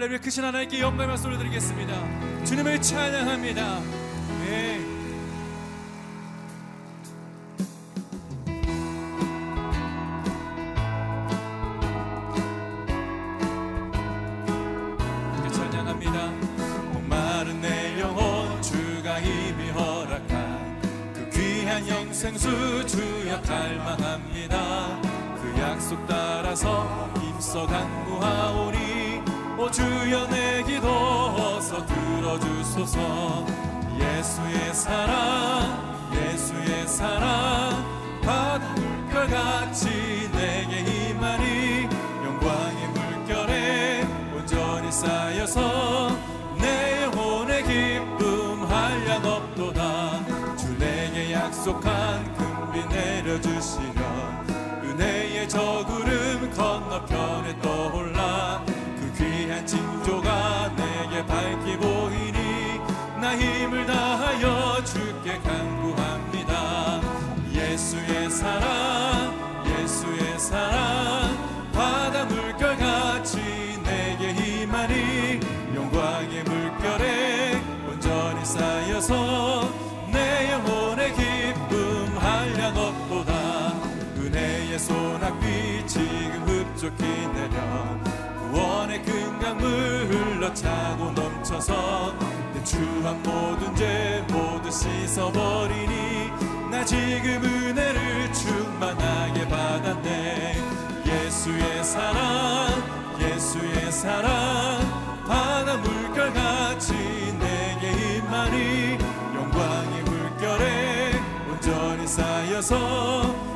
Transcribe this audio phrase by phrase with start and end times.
[0.00, 3.80] 할렐루야 크신 하나님께 영광을 말씀을 드리겠습니다 주님을 찬양합니다
[4.46, 4.89] 네.
[51.70, 54.02] 약속한 금비 내려주시려.
[54.82, 58.64] 은혜의 저 구름 건너편에 떠올라.
[58.66, 62.80] 그 귀한 징조가 내게 밝히 보이니
[63.20, 67.00] 나 힘을 다하여 주께 간구합니다.
[67.52, 68.89] 예수의 사랑
[87.00, 87.60] 흡족히 내려.
[88.52, 89.68] 구원의 큰 강물
[90.10, 92.14] 흘러차고 넘쳐서
[92.52, 96.30] 내 추한 모든 죄 모두 씻어버리니
[96.70, 100.56] 나 지금 은혜를 충만하게 받았네.
[101.06, 102.82] 예수의 사랑
[103.20, 104.30] 예수의 사랑
[105.26, 106.92] 바다 물결같이
[107.38, 108.98] 내게 임하니
[109.34, 111.20] 영광의 물결에
[111.50, 113.49] 온전히 쌓여서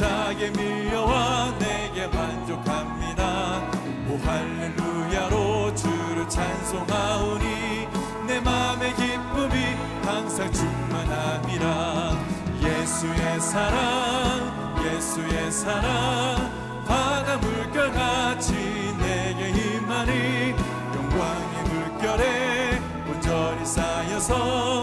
[0.00, 3.62] 힘차게 밀려와 내게 만족합니다.
[4.08, 7.86] 오 할렐루야로 주를 찬송하오니
[8.26, 12.16] 내 맘의 기쁨이 항상 충만함이라
[12.62, 16.50] 예수의 사랑 예수의 사랑
[16.86, 18.54] 바다 물결같이
[18.98, 20.54] 내게 임하니
[20.94, 24.82] 영광의 물결에 온전히 쌓여서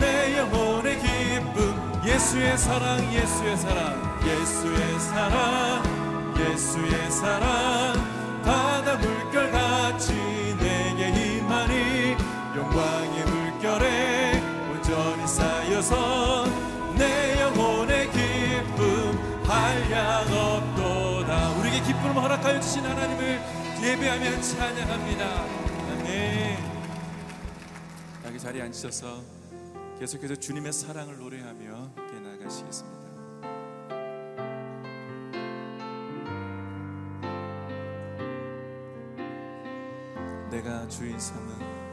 [0.00, 5.96] 내 영혼의 기쁨 예수의 사랑 예수의 사랑 예수의 사랑
[6.38, 7.94] 예수의 사랑.
[8.42, 10.12] 바다 물결같이
[10.58, 12.16] 내게 임하니
[12.56, 16.46] 영광의 물결에 온전히 쌓여서
[16.96, 21.50] 내 영혼의 기쁨 한량 없도다.
[21.58, 23.40] 우리에게 기쁨을 허락하여 주신 하나님을
[23.82, 25.24] 예배하며 찬양합니다.
[25.92, 26.58] 아멘.
[28.26, 29.22] 여기 자리에 앉으셔서
[29.98, 31.90] 계속해서 주님의 사랑을 노래하며
[32.22, 32.95] 나가시겠습니다
[40.50, 41.86] 내가 주인 삼은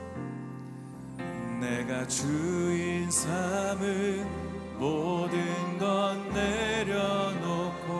[1.60, 7.94] 내가 주인 삼은 모든 것 내려놓고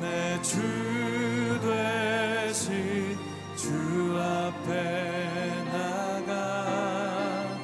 [0.00, 0.60] 내 주
[1.62, 3.16] 되신
[3.56, 7.56] 주 앞에 나가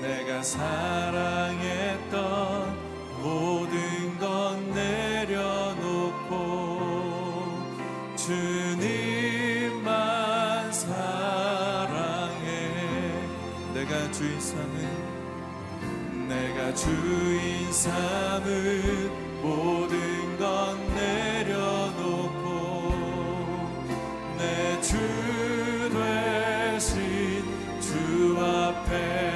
[0.00, 1.49] 내가 사랑
[16.74, 19.10] 주인 삼은
[19.42, 22.46] 모든 것 내려놓고
[24.38, 24.96] 내 주
[25.92, 27.44] 되신
[27.80, 29.29] 주 앞에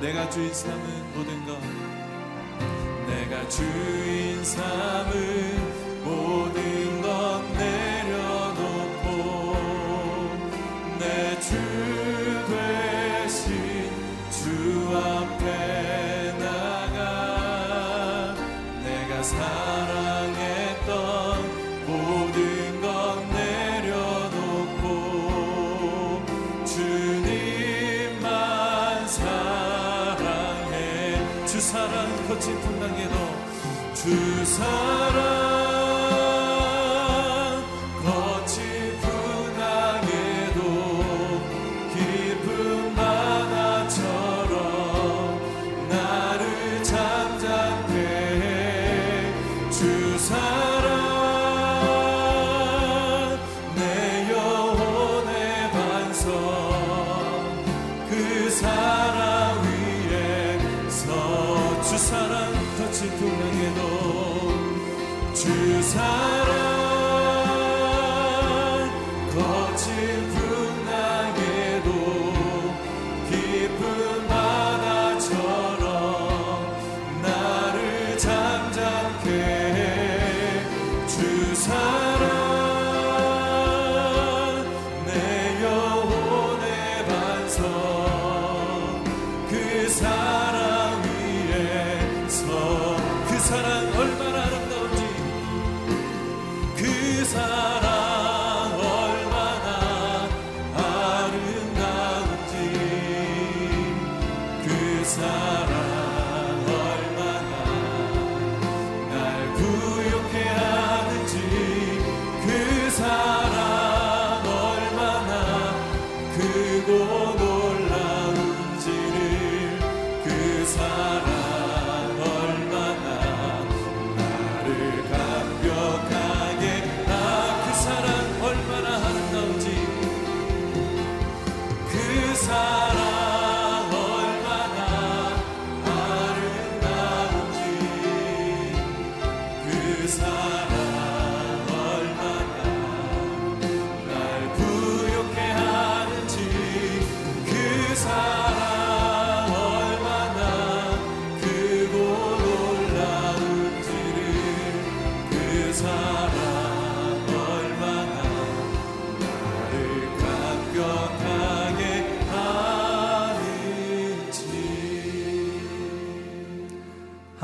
[0.00, 1.60] 내가 주인 삼은 모든 것
[3.06, 5.69] 내가 주인 삼은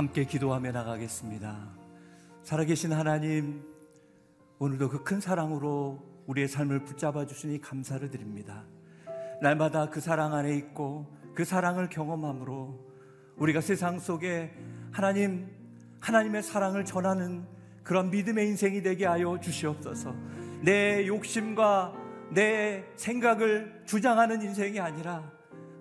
[0.06, 1.68] 함께 기도하며 나가겠습니다.
[2.44, 3.64] 살아계신 하나님,
[4.60, 8.62] 오늘도 그 큰 사랑으로 우리의 삶을 붙잡아 주시니 감사를 드립니다.
[9.42, 12.78] 날마다 그 사랑 안에 있고 그 사랑을 경험함으로
[13.36, 14.54] 우리가 세상 속에
[14.92, 15.50] 하나님,
[15.98, 17.44] 하나님의 사랑을 전하는
[17.82, 20.14] 그런 믿음의 인생이 되게 하여 주시옵소서.
[20.62, 21.94] 내 욕심과
[22.30, 25.28] 내 생각을 주장하는 인생이 아니라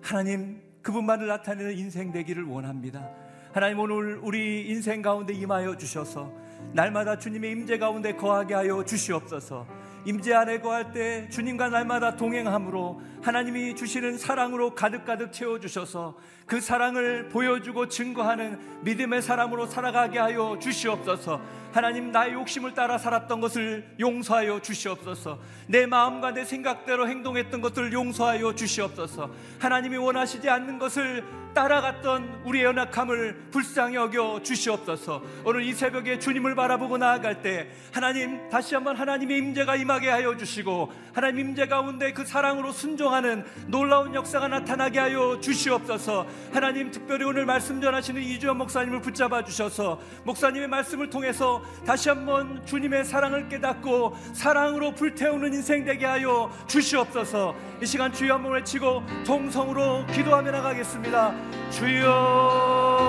[0.02, 3.08] 하나님 그분만을 나타내는 인생 되기를 원합니다.
[3.56, 6.30] 하나님 오늘 우리 인생 가운데 임하여 주셔서
[6.74, 9.66] 날마다 주님의 임재 가운데 거하게 하여 주시옵소서.
[10.04, 17.88] 임재 안에 거할 때 주님과 날마다 동행함으로 하나님이 주시는 사랑으로 가득가득 채워주셔서 그 사랑을 보여주고
[17.88, 21.40] 증거하는 믿음의 사람으로 살아가게 하여 주시옵소서.
[21.72, 25.40] 하나님 나의 욕심을 따라 살았던 것을 용서하여 주시옵소서.
[25.66, 29.28] 내 마음과 내 생각대로 행동했던 것들을 용서하여 주시옵소서.
[29.58, 35.22] 하나님이 원하시지 않는 것을 따라갔던 우리의 연약함을 불쌍히 여겨 주시옵소서.
[35.44, 40.92] 오늘 이 새벽에 주님을 바라보고 나아갈 때 하나님 다시 한번 하나님의 임재가 임하게 하여 주시고
[41.14, 46.26] 하나님 임재 가운데 그 사랑으로 순종하 는 놀라운 역사가 나타나게 하여 주시옵소서.
[46.52, 53.06] 하나님 특별히 오늘 말씀 전하시는 이주연 목사님을 붙잡아 주셔서 목사님의 말씀을 통해서 다시 한번 주님의
[53.06, 57.54] 사랑을 깨닫고 사랑으로 불태우는 인생 되게 하여 주시옵소서.
[57.82, 61.34] 이 시간 주여 한번 외치고 동성으로 기도하며 나가겠습니다.
[61.70, 63.06] 주여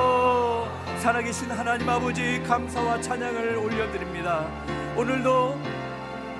[0.99, 4.45] 살아계신 하나님 아버지 감사와 찬양을 올려드립니다.
[4.95, 5.76] 오늘도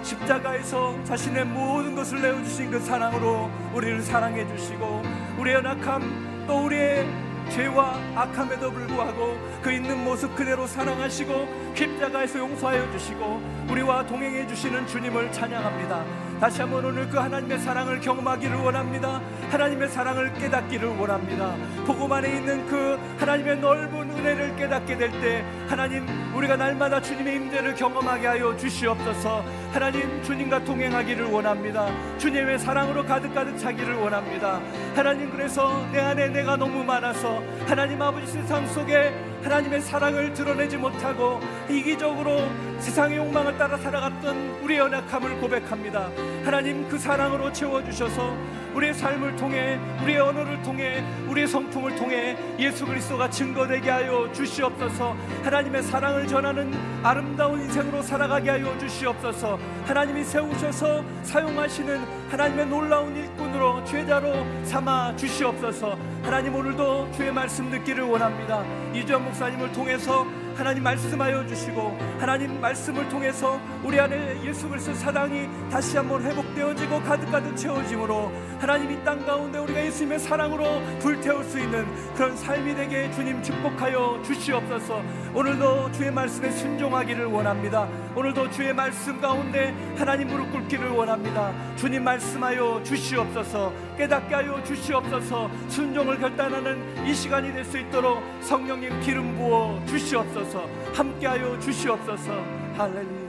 [0.08, 5.02] 십자가에서 자신의 모든 것을 내어주신 그 사랑으로 우리를 사랑해 주시고
[5.38, 7.06] 우리의 연약함 또 우리의
[7.50, 15.32] 죄와 악함에도 불구하고 그 있는 모습 그대로 사랑하시고 십자가에서 용서하여 주시고 우리와 동행해 주시는 주님을
[15.32, 16.27] 찬양합니다.
[16.40, 19.20] 다시 한번 오늘 그 하나님의 사랑을 경험하기를 원합니다.
[19.50, 21.56] 하나님의 사랑을 깨닫기를 원합니다.
[21.86, 27.74] 복음 안에 있는 그 하나님의 넓은 은혜를 깨닫게 될 때 하나님 우리가 날마다 주님의 임재를
[27.74, 29.44] 경험하게 하여 주시옵소서.
[29.72, 31.90] 하나님 주님과 동행하기를 원합니다.
[32.20, 34.62] 주님의 사랑으로 가득가득 차기를 원합니다.
[34.96, 41.42] 하나님 그래서 내 안에 내가 너무 많아서 하나님 아버지 세상 속에 하나님의 사랑을 드러내지 못하고
[41.70, 46.10] 이기적으로 세상의 욕망을 따라 살아갔던 우리의 연약함을 고백합니다.
[46.46, 48.36] 하나님 그 사랑으로 채워주셔서
[48.74, 55.16] 우리의 삶을 통해 우리의 언어를 통해 우리의 성품을 통해 예수 그리스도가 증거되게 하여 주시옵소서.
[55.44, 56.72] 하나님의 사랑을 전하는
[57.04, 59.58] 아름다운 인생으로 살아가게 하여 주시옵소서.
[59.86, 65.98] 하나님이 세우셔서 사용하시는 하나님의 놀라운 일꾼으로 죄자로 삼아 주시옵소서.
[66.24, 68.64] 하나님 오늘도 주의 말씀 듣기를 원합니다.
[68.94, 70.26] 이주영 목사님을 통해서
[70.58, 77.56] 하나님 말씀하여 주시고 하나님 말씀을 통해서 우리 안에 예수 그리스도 사랑이 다시 한번 회복되어지고 가득가득
[77.56, 81.86] 채워짐으로 하나님 이 땅 가운데 우리가 예수님의 사랑으로 불태울 수 있는
[82.16, 85.02] 그런 삶이 되게 주님 축복하여 주시옵소서.
[85.36, 87.88] 오늘도 주의 말씀에 순종하기를 원합니다.
[88.16, 91.54] 오늘도 주의 말씀 가운데 하나님 무릎 꿇기를 원합니다.
[91.76, 93.72] 주님 말씀하여 주시옵소서.
[93.96, 95.50] 깨닫게 하여 주시옵소서.
[95.70, 100.47] 순종을 결단하는 이 시간이 될 수 있도록 성령님 기름 부어 주시옵소서
[100.94, 102.32] 함께하여 주시옵소서.
[102.78, 103.28] 할렐루야.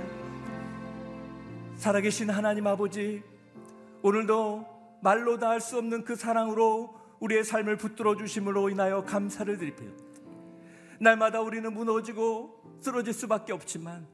[1.76, 3.22] 살아계신 하나님 아버지
[4.02, 4.66] 오늘도
[5.02, 10.02] 말로 다 할 수 없는 그 사랑으로 우리의 삶을 붙들어 주심으로 인하여 감사를 드립니다
[11.00, 14.06] 날마다 우리는 무너지고 쓰러질 수밖에 없지만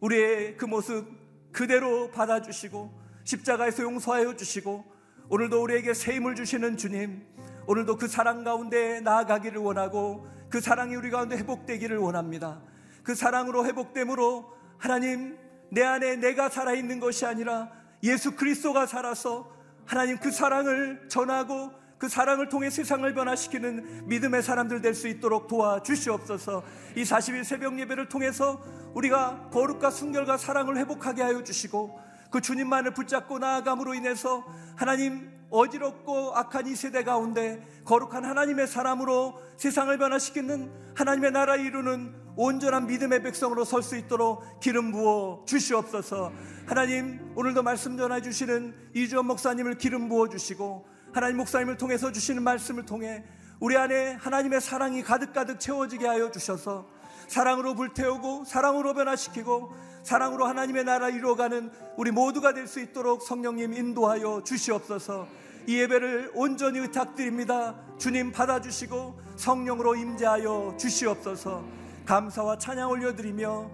[0.00, 1.06] 우리의 그 모습
[1.52, 2.90] 그대로 받아주시고
[3.24, 4.84] 십자가에서 용서하여 주시고
[5.28, 7.22] 오늘도 우리에게 새 힘을 주시는 주님
[7.66, 12.60] 오늘도 그 사랑 가운데 나아가기를 원하고 그 사랑이 우리 가운데 회복되기를 원합니다.
[13.02, 15.38] 그 사랑으로 회복됨으로 하나님
[15.70, 17.70] 내 안에 내가 살아있는 것이 아니라
[18.02, 19.54] 예수 그리스도가 살아서
[19.86, 26.64] 하나님 그 사랑을 전하고 그 사랑을 통해 세상을 변화시키는 믿음의 사람들 될 수 있도록 도와주시옵소서.
[26.96, 28.62] 이 40일 새벽 예배를 통해서
[28.94, 34.44] 우리가 거룩과 순결과 사랑을 회복하게 하여 주시고 그 주님만을 붙잡고 나아감으로 인해서
[34.76, 42.86] 하나님 어지럽고 악한 이 세대 가운데 거룩한 하나님의 사람으로 세상을 변화시키는 하나님의 나라 이루는 온전한
[42.86, 46.32] 믿음의 백성으로 설 수 있도록 기름 부어 주시옵소서.
[46.66, 52.86] 하나님 오늘도 말씀 전해 주시는 이주원 목사님을 기름 부어 주시고 하나님 목사님을 통해서 주시는 말씀을
[52.86, 53.24] 통해
[53.58, 56.86] 우리 안에 하나님의 사랑이 가득가득 채워지게 하여 주셔서
[57.26, 64.42] 사랑으로 불태우고 사랑으로 변화시키고 사랑으로 하나님의 나라 이루어가는 우리 모두가 될 수 있도록 성령님 인도하여
[64.44, 65.26] 주시옵소서.
[65.66, 67.74] 이 예배를 온전히 의탁드립니다.
[67.98, 71.64] 주님 받아주시고 성령으로 임재하여 주시옵소서.
[72.06, 73.70] 감사와 찬양 올려드리며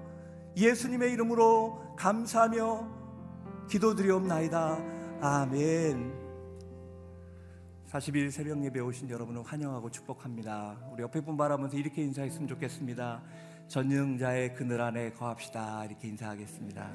[0.57, 4.79] 예수님의 이름으로 감사하며 기도드리옵나이다.
[5.21, 6.27] 아멘.
[7.91, 10.77] 40일 새벽 예배 오신 여러분을 환영하고 축복합니다.
[10.93, 13.23] 우리 옆에 분 바라면서 이렇게 인사했으면 좋겠습니다.
[13.69, 15.85] 전능자의 그늘 안에 거합시다.
[15.85, 16.93] 이렇게 인사하겠습니다.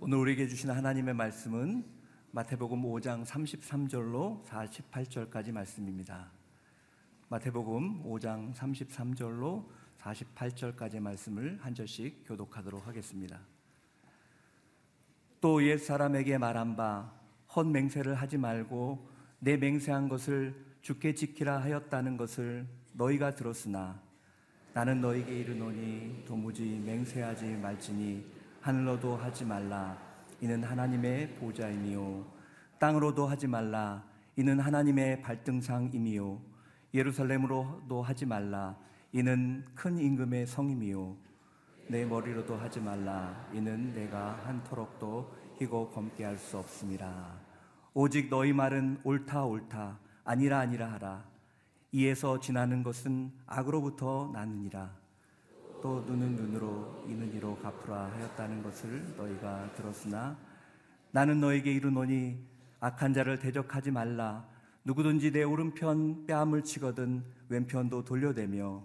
[0.00, 1.84] 오늘 우리에게 주신 하나님의 말씀은
[2.32, 6.30] 마태복음 5장 33절로 48절까지 말씀입니다.
[7.28, 9.66] 마태복음 5장 33절로
[10.00, 13.40] 48절까지 말씀을 한 절씩 교독하도록 하겠습니다.
[15.40, 17.20] 또 옛 사람에게 말한 바
[17.54, 19.08] 헛 맹세를 하지 말고
[19.40, 24.00] 내 맹세한 것을 주께 지키라 하였다는 것을 너희가 들었으나
[24.72, 28.24] 나는 너희에게 이르노니 도무지 맹세하지 말지니
[28.60, 29.98] 하늘로도 하지 말라.
[30.40, 32.24] 이는 하나님의 보좌이니요.
[32.78, 34.02] 땅으로도 하지 말라.
[34.36, 36.40] 이는 하나님의 발등상이니요.
[36.94, 38.76] 예루살렘으로도 하지 말라.
[39.12, 41.16] 이는 큰 임금의 성임이요.
[41.88, 43.48] 내 머리로도 하지 말라.
[43.52, 47.34] 이는 내가 한토록도 희고 검게 할 수 없습니다.
[47.92, 49.98] 오직 너희 말은 옳다 옳다.
[50.24, 51.24] 아니라 아니라 하라
[51.92, 54.94] 이에서 지나는 것은 악으로부터 나느니라.
[55.82, 60.36] 또 눈은 눈으로 이는 이로 갚으라 하였다는 것을 너희가 들었으나
[61.10, 62.38] 나는 너에게 이르노니
[62.78, 64.46] 악한 자를 대적하지 말라.
[64.84, 68.82] 누구든지 내 오른편 뺨을 치거든 왼편도 돌려대며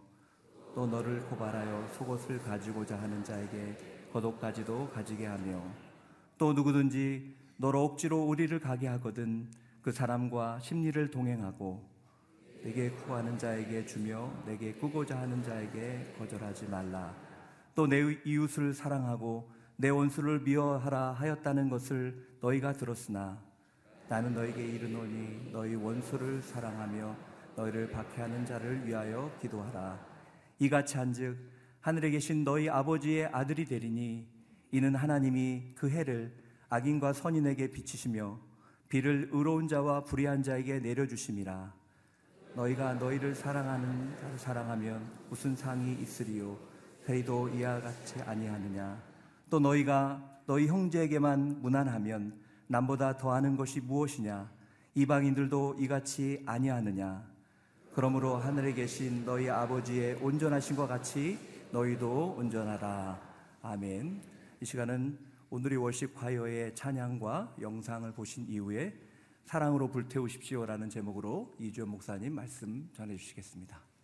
[0.73, 5.63] 또 너를 고발하여 속옷을 가지고자 하는 자에게 겉옷까지도 가지게 하며
[6.37, 9.47] 또 누구든지 너로 억지로 우리를 가게 하거든
[9.81, 11.94] 그 사람과 심리를 동행하고
[12.65, 17.15] 내게 구하는 자에게 주며 내게 꾸고자 하는 자에게 거절하지 말라.
[17.75, 23.39] 또 내 이웃을 사랑하고 내 원수를 미워하라 하였다는 것을 너희가 들었으나
[24.09, 27.15] 나는 너에게 이르노니 너희 원수를 사랑하며
[27.55, 29.99] 너희를 박해하는 자를 위하여 기도하라.
[30.57, 31.37] 이같이 한즉
[31.81, 34.27] 하늘에 계신 너희 아버지의 아들이 되리니
[34.71, 36.33] 이는 하나님이 그 해를
[36.69, 38.39] 악인과 선인에게 비치시며
[38.89, 41.84] 비를 의로운 자와 불의한 자에게 내려주심이라.
[42.55, 46.57] 너희가 너희를 사랑하는 자를 사랑하면 무슨 상이 있으리요?
[47.07, 48.97] 회의도 이와 같이 아니하느냐?
[49.49, 52.33] 또 너희가 너희 형제에게만 무난하면
[52.67, 54.49] 남보다 더하는 것이 무엇이냐?
[54.95, 57.23] 이방인들도 이같이 아니하느냐?
[57.93, 61.37] 그러므로 하늘에 계신 너희 아버지의 온전하신 것 같이
[61.71, 63.19] 너희도 온전하라.
[63.63, 64.21] 아멘.
[64.61, 65.17] 이 시간은
[65.49, 68.93] 오늘의 월십 과요의 찬양과 영상을 보신 이후에
[69.45, 73.94] 사랑으로 불태우십시오라는 제목으로 이주연 목사님 말씀 전해 주시겠습니다.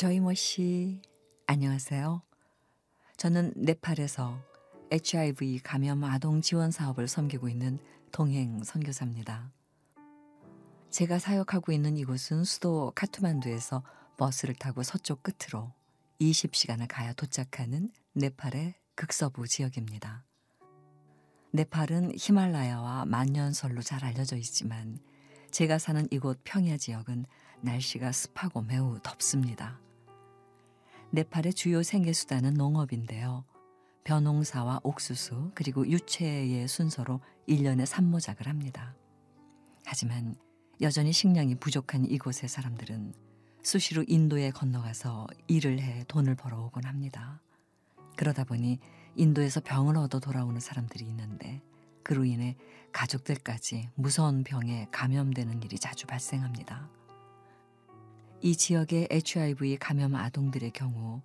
[0.00, 1.02] 저이모 씨,
[1.46, 2.22] 안녕하세요.
[3.18, 4.42] 저는 네팔에서
[4.90, 7.78] HIV 감염 아동 지원 사업을 섬기고 있는
[8.10, 9.52] 동행 선교사입니다.
[10.88, 13.82] 제가 사역하고 있는 이곳은 수도 카투만두에서
[14.16, 15.70] 버스를 타고 서쪽 끝으로
[16.18, 20.24] 20시간을 가야 도착하는 네팔의 극서부 지역입니다.
[21.52, 24.98] 네팔은 히말라야와 만년설로 잘 알려져 있지만
[25.50, 27.26] 제가 사는 이곳 평야 지역은
[27.60, 29.78] 날씨가 습하고 매우 덥습니다.
[31.12, 33.44] 네팔의 주요 생계수단은 농업인데요.
[34.04, 38.94] 벼농사와 옥수수 그리고 유채의 순서로 1년에 산모작을 합니다.
[39.84, 40.36] 하지만
[40.80, 43.12] 여전히 식량이 부족한 이곳의 사람들은
[43.62, 47.40] 수시로 인도에 건너가서 일을 해 돈을 벌어오곤 합니다.
[48.16, 48.78] 그러다 보니
[49.16, 51.60] 인도에서 병을 얻어 돌아오는 사람들이 있는데
[52.04, 52.56] 그로 인해
[52.92, 56.88] 가족들까지 무서운 병에 감염되는 일이 자주 발생합니다.
[58.42, 61.20] 이 지역의 HIV 감염 아동들의 경우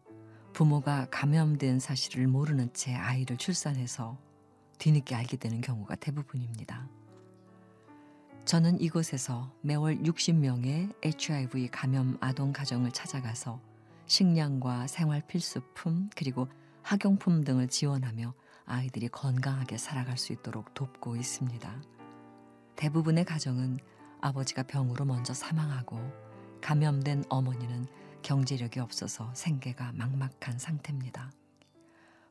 [0.52, 4.18] 부모가 감염된 사실을 모르는 채 아이를 출산해서
[4.80, 6.90] 뒤늦게 알게 되는 경우가 대부분입니다.
[8.44, 13.62] 저는 이곳에서 매월 60명의 HIV 감염 아동 가정을 찾아가서
[14.08, 16.50] 식량과 생활 필수품 그리고
[16.82, 18.34] 학용품 등을 지원하며
[18.66, 21.82] 아이들이 건강하게 살아갈 수 있도록 돕고 있습니다.
[22.76, 23.80] 대부분의 가정은
[24.20, 26.25] 아버지가 병으로 먼저 사망하고
[26.66, 27.86] 감염된 어머니는
[28.24, 31.32] 경제력이 없어서 생계가 막막한 상태입니다.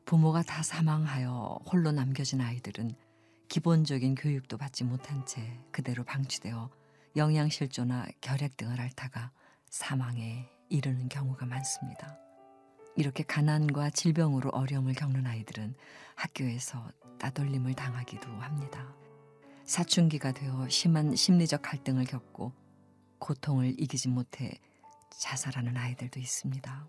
[0.03, 2.91] 부모가 다 사망하여 홀로 남겨진 아이들은
[3.47, 6.69] 기본적인 교육도 받지 못한 채 그대로 방치되어
[7.15, 9.31] 영양실조나 결핵 등을 앓다가
[9.69, 12.19] 사망에 이르는 경우가 많습니다.
[12.97, 15.75] 이렇게 가난과 질병으로 어려움을 겪는 아이들은
[16.15, 18.93] 학교에서 따돌림을 당하기도 합니다.
[19.63, 22.64] 사춘기가 되어 심한 심리적 갈등을 겪고
[23.19, 24.59] 고통을 이기지 못해
[25.09, 26.87] 자살하는 아이들도 있습니다.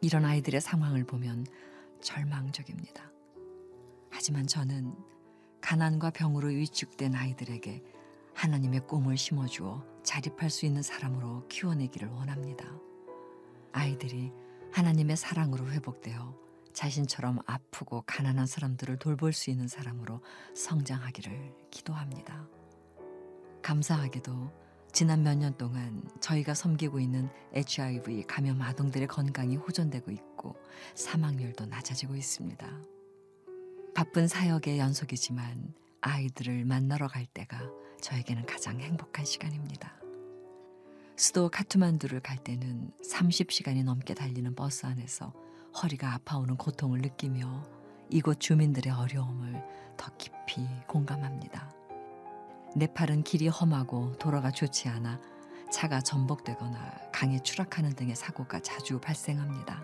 [0.00, 1.46] 이런 아이들의 상황을 보면
[2.00, 3.10] 절망적입니다.
[4.10, 4.94] 하지만 저는
[5.60, 7.82] 가난과 병으로 위축된 아이들에게
[8.34, 12.66] 하나님의 꿈을 심어주어 자립할 수 있는 사람으로 키워내기를 원합니다.
[13.72, 14.32] 아이들이
[14.72, 16.36] 하나님의 사랑으로 회복되어
[16.72, 20.22] 자신처럼 아프고 가난한 사람들을 돌볼 수 있는 사람으로
[20.54, 22.48] 성장하기를 기도합니다.
[23.62, 24.61] 감사하게도
[24.92, 30.54] 지난 몇 년 동안 저희가 섬기고 있는 HIV 감염 아동들의 건강이 호전되고 있고
[30.94, 32.66] 사망률도 낮아지고 있습니다.
[33.94, 37.58] 바쁜 사역의 연속이지만 아이들을 만나러 갈 때가
[38.02, 39.94] 저에게는 가장 행복한 시간입니다.
[41.16, 45.32] 수도 카투만두를 갈 때는 30시간이 넘게 달리는 버스 안에서
[45.82, 47.66] 허리가 아파오는 고통을 느끼며
[48.10, 49.62] 이곳 주민들의 어려움을
[49.96, 51.81] 더 깊이 공감합니다.
[52.74, 55.20] 네팔은 길이 험하고 도로가 좋지 않아
[55.70, 59.82] 차가 전복되거나 강에 추락하는 등의 사고가 자주 발생합니다.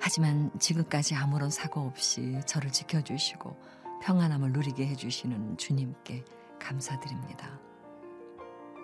[0.00, 3.56] 하지만 지금까지 아무런 사고 없이 저를 지켜주시고
[4.02, 6.24] 평안함을 누리게 해주시는 주님께
[6.58, 7.60] 감사드립니다.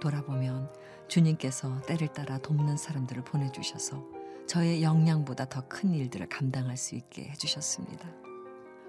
[0.01, 0.73] 돌아보면
[1.09, 4.05] 주님께서 때를 따라 돕는 사람들을 보내주셔서
[4.47, 8.09] 저의 역량보다 더 큰 일들을 감당할 수 있게 해주셨습니다.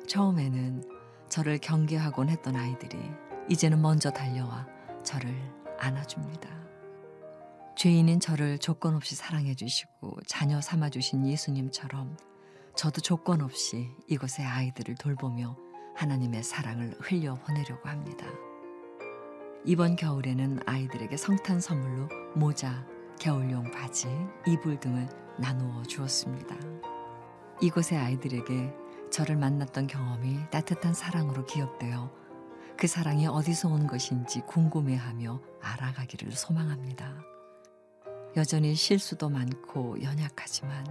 [0.07, 0.83] 처음에는
[1.29, 2.97] 저를 경계하곤 했던 아이들이
[3.49, 4.67] 이제는 먼저 달려와
[5.03, 5.35] 저를
[5.79, 6.47] 안아줍니다.
[7.75, 12.15] 죄인인 저를 조건 없이 사랑해 주시고 자녀 삼아 주신 예수님처럼
[12.75, 15.57] 저도 조건 없이 이곳의 아이들을 돌보며
[15.95, 18.27] 하나님의 사랑을 흘려 보내려고 합니다.
[19.65, 22.85] 이번 겨울에는 아이들에게 성탄 선물로 모자,
[23.19, 24.07] 겨울용 바지,
[24.47, 25.09] 이불 등을
[25.39, 26.55] 나누어 주었습니다.
[27.61, 28.73] 이곳의 아이들에게
[29.11, 32.18] 저를 만났던 경험이 따뜻한 사랑으로 기억되어
[32.79, 37.13] 그 사랑이 어디서 온 것인지 궁금해하며 알아가기를 소망합니다.
[38.37, 40.85] 여전히 실수도 많고 연약하지만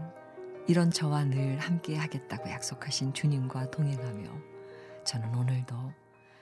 [0.66, 4.30] 이런 저와 늘 함께 하겠다고 약속하신 주님과 동행하며
[5.04, 5.74] 저는 오늘도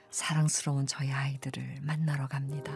[0.09, 2.73] 사랑스러운 저희 아이들을 만나러 갑니다.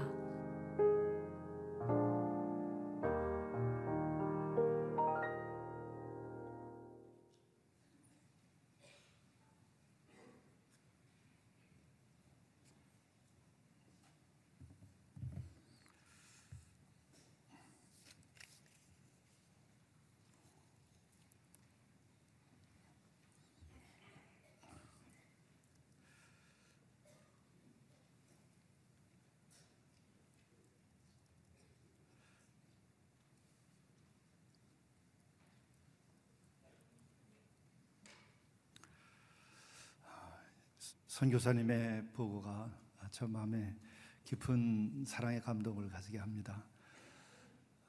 [41.22, 42.68] 선교사님의 보고가
[43.12, 43.76] 저 마음에
[44.24, 46.64] 깊은 사랑의 감동을 가지게 합니다.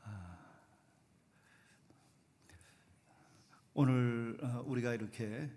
[0.05, 0.37] 아,
[3.73, 5.51] 오늘 어, 우리가 이렇게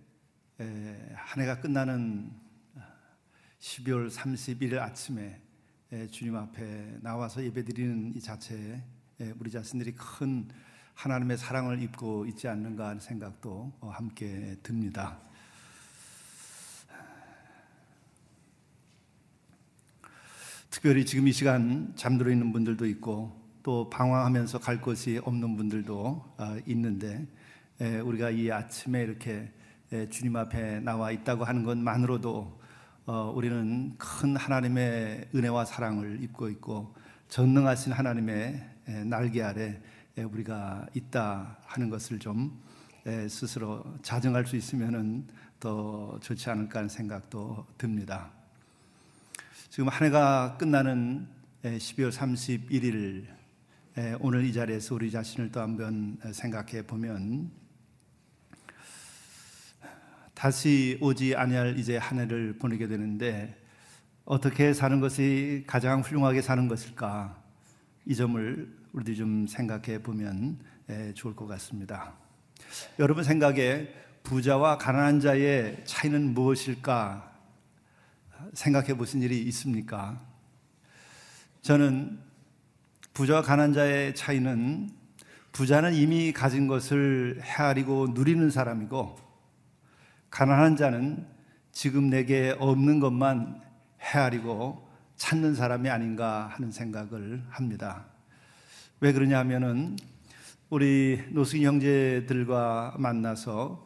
[1.15, 2.31] 한 해가 끝나는
[3.59, 5.41] 12월 31일 아침에
[6.11, 8.81] 주님 앞에 나와서 예배드리는 이 자체에
[9.37, 10.47] 우리 자신들이 큰
[10.93, 15.25] 하나님의 사랑을 입고 있지 않는가 하는 생각도 어, 함께 듭니다.
[20.85, 26.57] 특별히 지금 이 시간 잠들어 있는 분들도 있고 또 방황하면서 갈 곳이 없는 분들도 어,
[26.67, 27.25] 있는데
[28.03, 29.51] 우리가 이 아침에 이렇게
[30.11, 32.61] 주님 앞에 나와 있다고 하는 것만으로도
[33.07, 36.93] 어, 우리는 큰 하나님의 은혜와 사랑을 입고 있고
[37.29, 38.69] 전능하신 하나님의
[39.05, 39.81] 날개 아래
[40.15, 42.61] 우리가 있다 하는 것을 좀
[43.27, 45.25] 스스로 자정할 수 있으면은
[45.59, 48.34] 더 좋지 않을까 하는 생각도 듭니다.
[49.75, 51.27] 지금 한 해가 끝나는
[51.61, 53.25] 12월 31일
[54.21, 57.51] 오늘 이 자리에서 우리 자신을 또 한번 생각해 보면
[60.33, 63.61] 다시 오지 아니할 이제 한 해를 보내게 되는데
[64.23, 67.37] 어떻게 사는 것이 가장 훌륭하게 사는 것일까
[68.05, 70.57] 이 점을 우리들이 좀 생각해 보면
[71.15, 72.13] 좋을 것 같습니다.
[72.97, 77.34] 여러분 생각에 부자와 가난한 자의 차이는 무엇일까
[78.55, 80.19] 생각해 보신 일이 있습니까?
[81.61, 82.17] 저는
[83.13, 84.89] 부자와 가난한 자의 차이는
[85.51, 89.17] 부자는 이미 가진 것을 헤아리고 누리는 사람이고
[90.29, 91.27] 가난한 자는
[91.71, 93.61] 지금 내게 없는 것만
[94.01, 94.87] 헤아리고
[95.17, 98.05] 찾는 사람이 아닌가 하는 생각을 합니다.
[99.01, 99.97] 왜 그러냐 하면은
[100.69, 103.85] 우리 노승 형제들과 만나서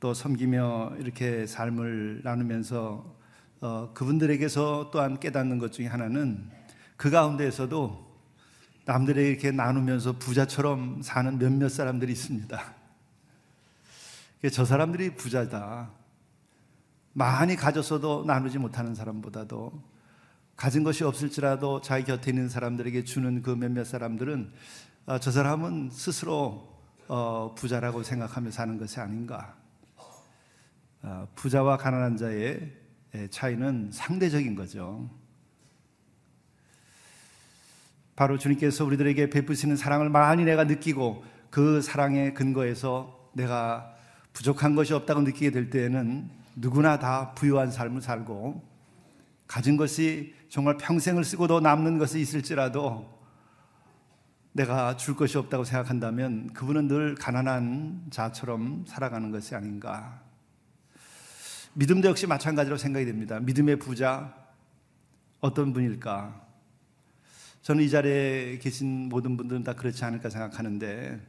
[0.00, 3.17] 또 섬기며 이렇게 삶을 나누면서
[3.60, 6.48] 어, 그분들에게서 또한 깨닫는 것 중에 하나는
[6.96, 8.06] 그 가운데에서도
[8.84, 12.74] 남들에게 이렇게 나누면서 부자처럼 사는 몇몇 사람들이 있습니다.
[14.52, 15.90] 저 사람들이 부자다.
[17.12, 19.72] 많이 가졌어도 나누지 못하는 사람보다도
[20.54, 24.52] 가진 것이 없을지라도 자기 곁에 있는 사람들에게 주는 그 몇몇 사람들은
[25.06, 26.68] 어, 저 사람은 스스로
[27.08, 29.56] 어, 부자라고 생각하며 사는 것이 아닌가.
[31.02, 32.87] 어, 부자와 가난한 자의
[33.30, 35.08] 차이는 상대적인 거죠.
[38.16, 43.94] 바로 주님께서 우리들에게 베푸시는 사랑을 많이 내가 느끼고 그 사랑의 근거에서 내가
[44.32, 48.62] 부족한 것이 없다고 느끼게 될 때에는 누구나 다 부유한 삶을 살고
[49.46, 53.18] 가진 것이 정말 평생을 쓰고도 남는 것이 있을지라도
[54.52, 60.27] 내가 줄 것이 없다고 생각한다면 그분은 늘 가난한 자처럼 살아가는 것이 아닌가.
[61.78, 63.38] 믿음도 역시 마찬가지로 생각이 됩니다.
[63.38, 64.34] 믿음의 부자
[65.38, 66.44] 어떤 분일까?
[67.62, 71.20] 저는 이 자리에 계신 모든 분들은 다 그렇지 않을까 생각하는데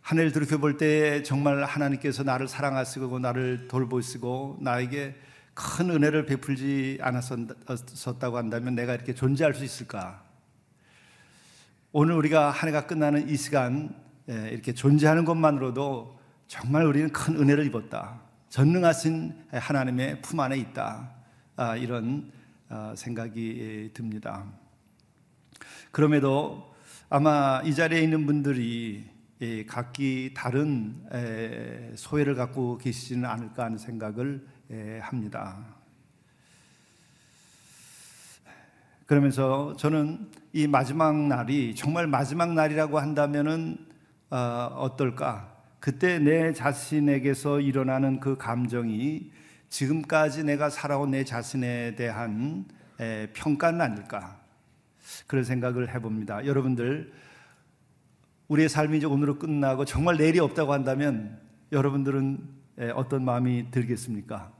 [0.00, 5.16] 한 해를 돌이켜 때 정말 하나님께서 나를 사랑하시고 나를 돌보시고 나에게
[5.54, 10.22] 큰 은혜를 베풀지 않았었다고 한다면 내가 이렇게 존재할 수 있을까?
[11.90, 13.92] 오늘 우리가 한 해가 끝나는 이 시간
[14.28, 18.27] 예, 이렇게 존재하는 것만으로도 정말 우리는 큰 은혜를 입었다.
[18.48, 21.10] 전능하신 하나님의 품 안에 있다.
[21.56, 22.32] 아, 이런
[22.70, 24.46] 아, 생각이 듭니다.
[25.90, 26.74] 그럼에도
[27.10, 29.04] 아마 이 자리에 있는 분들이
[29.66, 30.96] 각기 다른
[31.94, 34.46] 소외를 갖고 계시지는 않을까 하는 생각을
[35.02, 35.58] 합니다.
[39.04, 43.86] 그러면서 저는 이 마지막 날이 정말 마지막 날이라고 한다면은
[44.30, 44.36] 어,
[44.76, 45.57] 어떨까?
[45.80, 49.30] 그때 내 자신에게서 일어나는 그 감정이
[49.68, 52.66] 지금까지 내가 살아온 내 자신에 대한
[53.34, 54.40] 평가는 아닐까?
[55.26, 56.46] 그런 생각을 해봅니다.
[56.46, 57.12] 여러분들,
[58.48, 61.38] 우리의 삶이 이제 오늘로 끝나고 정말 내일이 없다고 한다면
[61.70, 62.38] 여러분들은
[62.94, 64.52] 어떤 마음이 들겠습니까?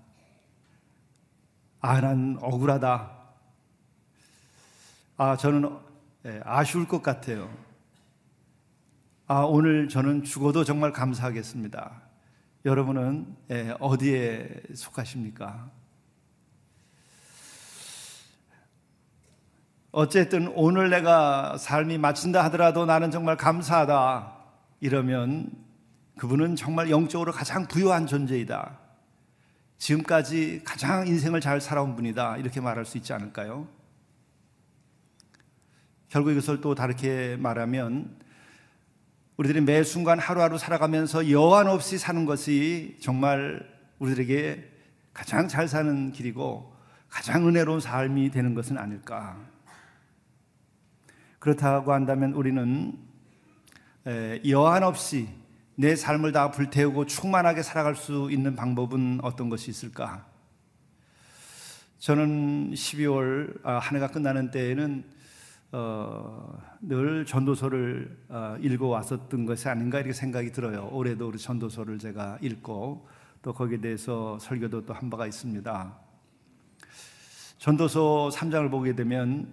[1.81, 3.19] 아, 난 억울하다.
[5.17, 5.77] 아, 저는
[6.27, 7.49] 예, 아쉬울 것 같아요.
[9.31, 12.01] 아, 오늘 저는 죽어도 정말 감사하겠습니다.
[12.65, 15.71] 여러분은 예, 어디에 속하십니까?
[19.91, 24.35] 어쨌든 오늘 내가 삶이 마친다 하더라도 나는 정말 감사하다.
[24.81, 25.51] 이러면
[26.17, 28.79] 그분은 정말 영적으로 가장 부유한 존재이다.
[29.77, 32.39] 지금까지 가장 인생을 잘 살아온 분이다.
[32.39, 33.69] 이렇게 말할 수 있지 않을까요?
[36.09, 38.27] 결국 이것을 또 다르게 말하면
[39.39, 43.65] 우리들이 매 순간 하루하루 살아가면서 여한 없이 사는 것이 정말
[44.01, 44.69] 우리들에게
[45.15, 46.75] 가장 잘 사는 길이고
[47.09, 49.39] 가장 은혜로운 삶이 되는 것은 아닐까.
[51.39, 52.99] 그렇다고 한다면 우리는
[54.49, 55.29] 여한 없이
[55.77, 60.27] 내 삶을 다 불태우고 충만하게 살아갈 수 있는 방법은 어떤 것이 있을까?
[62.01, 65.05] 저는 12월 아, 한 해가 끝나는 때에는
[65.71, 70.89] 어, 늘 전도서를 어, 읽어 왔었던 것이 아닌가 이렇게 생각이 들어요.
[70.93, 73.07] 올해도 우리 전도서를 제가 읽고
[73.43, 75.99] 또 거기에 대해서 설교도 또 한 바가 있습니다.
[77.59, 79.53] 전도서 3장을 보게 되면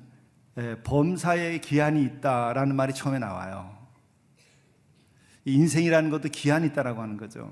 [0.57, 3.75] 에, 범사에 기한이 있다라는 말이 처음에 나와요.
[5.43, 7.51] 인생이라는 것도 기한이 있다라고 하는 거죠.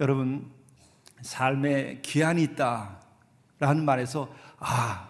[0.00, 0.50] 여러분
[1.22, 5.08] 삶에 기한이 있다라는 말에서 아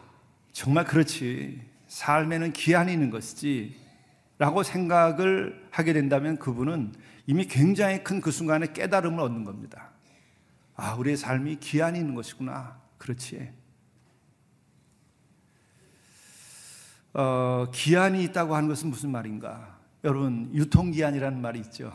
[0.53, 3.77] 정말 그렇지 삶에는 기한이 있는 것이지
[4.39, 6.93] 라고 생각을 하게 된다면 그분은
[7.27, 9.93] 이미 굉장히 큰 그 순간에 깨달음을 얻는 겁니다.
[10.75, 12.81] 아, 우리의 삶이 기한이 있는 것이구나.
[12.99, 13.49] 그렇지.
[17.13, 19.79] 어, 기한이 있다고 하는 것은 무슨 말인가?
[20.03, 21.93] 여러분, 유통기한이라는 말이 있죠.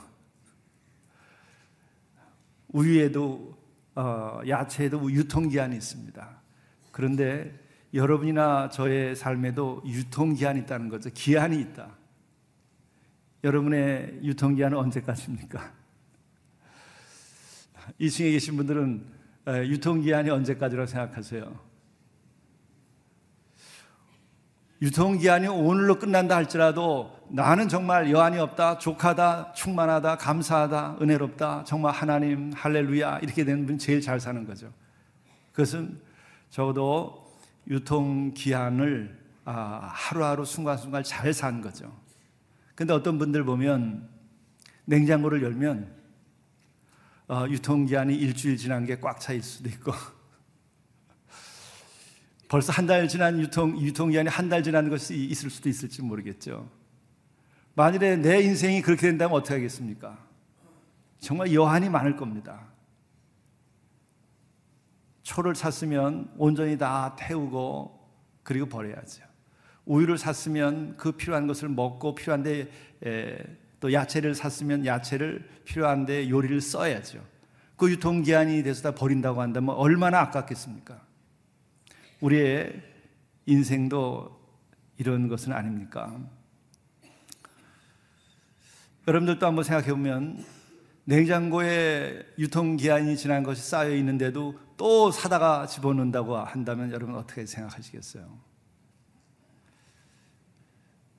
[2.69, 3.57] 우유에도,
[3.95, 6.41] 어, 야채에도 유통기한이 있습니다.
[6.93, 11.09] 그런데 여러분이나 저의 삶에도 유통기한이 있다는 거죠.
[11.13, 11.89] 기한이 있다.
[13.43, 15.73] 여러분의 유통기한은 언제까지입니까?
[17.99, 19.05] 2층에 계신 분들은
[19.47, 21.69] 유통기한이 언제까지라고 생각하세요?
[24.81, 33.19] 유통기한이 오늘로 끝난다 할지라도 나는 정말 여한이 없다, 족하다, 충만하다, 감사하다, 은혜롭다, 정말 하나님, 할렐루야,
[33.19, 34.71] 이렇게 되는 분이 제일 잘 사는 거죠.
[35.51, 35.99] 그것은
[36.49, 37.28] 적어도
[37.67, 41.95] 유통기한을 아, 하루하루 순간순간 잘 사는 거죠.
[42.75, 44.07] 근데 어떤 분들 보면
[44.85, 45.91] 냉장고를 열면
[47.27, 49.91] 어, 유통기한이 일주일 지난 게 꽉차 있을 수도 있고
[52.47, 56.69] 벌써 한 달 지난 유통, 유통기한이 한 달 지난 것이 있을 수도 있을지 모르겠죠.
[57.75, 60.17] 만일에 내 인생이 그렇게 된다면 어떻게 하겠습니까?
[61.19, 62.67] 정말 여한이 많을 겁니다.
[65.29, 67.99] 초를 샀으면 온전히 다 태우고
[68.41, 69.21] 그리고 버려야죠.
[69.85, 72.71] 우유를 샀으면 그 필요한 것을 먹고 필요한데
[73.05, 73.37] 에,
[73.79, 77.23] 또 야채를 샀으면 야채를 필요한데 요리를 써야죠.
[77.77, 80.99] 그 유통기한이 돼서 다 버린다고 한다면 얼마나 아깝겠습니까?
[82.21, 82.81] 우리의
[83.45, 84.35] 인생도
[84.97, 86.17] 이런 것은 아닙니까?
[89.07, 90.43] 여러분들도 한번 생각해 보면
[91.03, 98.25] 냉장고에 유통기한이 지난 것이 쌓여 있는데도 또 사다가 집어넣는다고 한다면 여러분 어떻게 생각하시겠어요?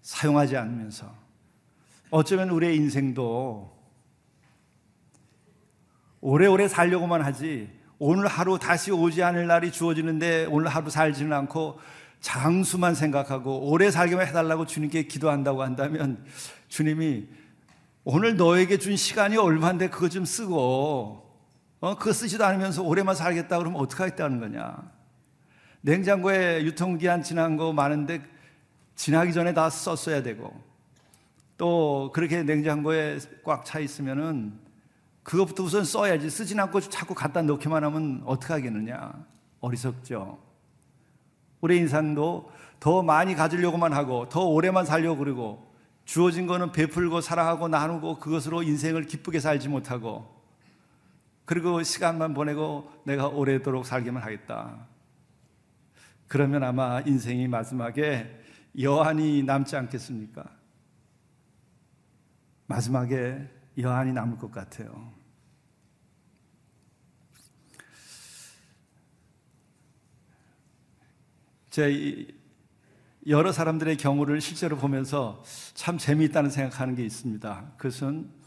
[0.01, 1.14] 사용하지 않으면서
[2.11, 3.79] 어쩌면 우리의 인생도
[6.23, 11.79] 오래오래 살려고만 하지 오늘 하루 다시 오지 않을 날이 주어지는데 오늘 하루 살지는 않고
[12.20, 16.25] 장수만 생각하고 오래 살기만 해달라고 주님께 기도한다고 한다면
[16.68, 17.29] 주님이
[18.05, 21.30] 오늘 너에게 준 시간이 얼마인데 그거 좀 쓰고
[21.81, 24.77] 어, 그거 쓰지도 않으면서 오래만 살겠다 그러면 어떡하겠다는 거냐.
[25.81, 28.23] 냉장고에 유통기한 지난 거 많은데
[28.97, 30.53] 지나기 전에 다 썼어야 되고
[31.57, 34.53] 또 그렇게 냉장고에 꽉 차 있으면은
[35.23, 36.29] 그것부터 우선 써야지.
[36.29, 39.12] 쓰진 않고 자꾸 갖다 놓기만 하면 어떻게 하겠느냐.
[39.61, 40.38] 어리석죠.
[41.62, 45.70] 우리 인상도 더 많이 가지려고만 하고 더 오래만 살려고 그러고
[46.05, 50.39] 주어진 거는 베풀고 사랑하고 나누고 그것으로 인생을 기쁘게 살지 못하고
[51.51, 54.86] 그리고 시간만 보내고 내가 오래도록 살기만 하겠다
[56.28, 58.40] 그러면 아마 인생이 마지막에
[58.80, 60.48] 여한이 남지 않겠습니까?
[62.68, 65.12] 마지막에 여한이 남을 것 같아요.
[71.70, 72.28] 제
[73.26, 75.42] 여러 사람들의 경우를 실제로 보면서
[75.74, 77.72] 참 재미있다는 생각하는 게 있습니다.
[77.76, 78.39] 그것은 아,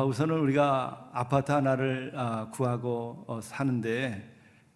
[0.00, 4.30] 우선은 우리가 아파트 하나를 아, 구하고 어, 사는데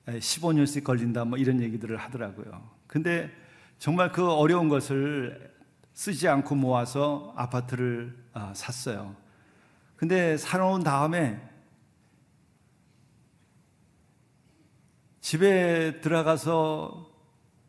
[0.06, 2.70] 15년씩 걸린다 뭐 이런 얘기들을 하더라고요.
[2.86, 3.30] 근데
[3.78, 5.54] 정말 그 어려운 것을
[5.94, 9.16] 쓰지 않고 모아서 아파트를 아, 샀어요.
[9.96, 11.40] 근데 사놓은 다음에
[15.20, 17.10] 집에 들어가서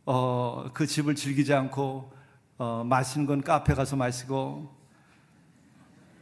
[0.05, 2.13] 어, 그 집을 즐기지 않고
[2.57, 4.76] 어, 마시는 건 카페 가서 마시고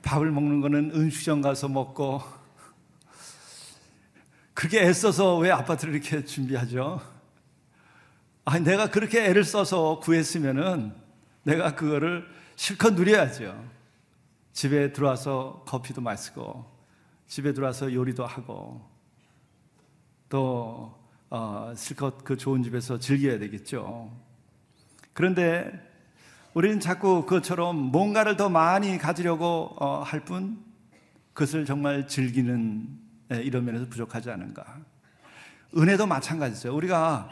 [0.05, 2.21] 밥을 먹는 거는 음식점 가서 먹고
[4.53, 7.01] 그렇게 애써서 왜 아파트를 이렇게 준비하죠?
[8.45, 10.93] 아니 내가 그렇게 애를 써서 구했으면은
[11.41, 13.67] 내가 그거를 실컷 누려야죠.
[14.53, 16.71] 집에 들어와서 커피도 마시고
[17.27, 18.87] 집에 들어와서 요리도 하고
[20.29, 20.95] 또
[21.31, 24.11] 어, 실컷 그 좋은 집에서 즐겨야 되겠죠.
[25.13, 25.94] 그런데
[26.55, 30.57] 우리는 자꾸 그것처럼 뭔가를 더 많이 가지려고 어, 할뿐
[31.33, 32.87] 그것을 정말 즐기는
[33.33, 34.77] 예, 이런 면에서 부족하지 않은가.
[35.75, 36.73] 은혜도 마찬가지죠.
[36.73, 37.29] 우리가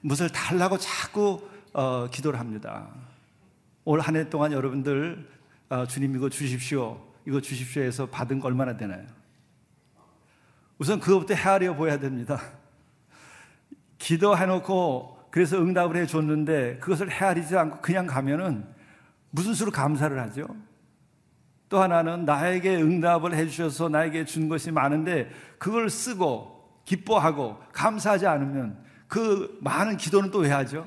[0.00, 2.88] 무엇을 달라고 자꾸 어, 기도를 합니다.
[3.84, 5.28] 올 한 해 동안 여러분들
[5.68, 6.98] 어, 주님 이거 주십시오.
[7.26, 9.04] 이거 주십시오 해서 받은 거 얼마나 되나요?
[10.78, 12.40] 우선 그것부터 헤아려 보야 됩니다.
[13.98, 18.64] 기도해놓고 그래서 응답을 해 줬는데 그것을 헤아리지 않고 그냥 가면은
[19.32, 20.46] 무슨 수로 감사를 하죠?
[21.68, 25.28] 또 하나는 나에게 응답을 해 주셔서 나에게 준 것이 많은데
[25.58, 28.78] 그걸 쓰고 기뻐하고 감사하지 않으면
[29.08, 30.86] 그 많은 기도는 또 왜 하죠?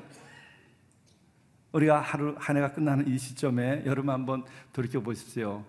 [1.72, 5.62] 우리가 하루 한 해가 끝나는 이 시점에 여러분 한번 돌이켜 보십시오.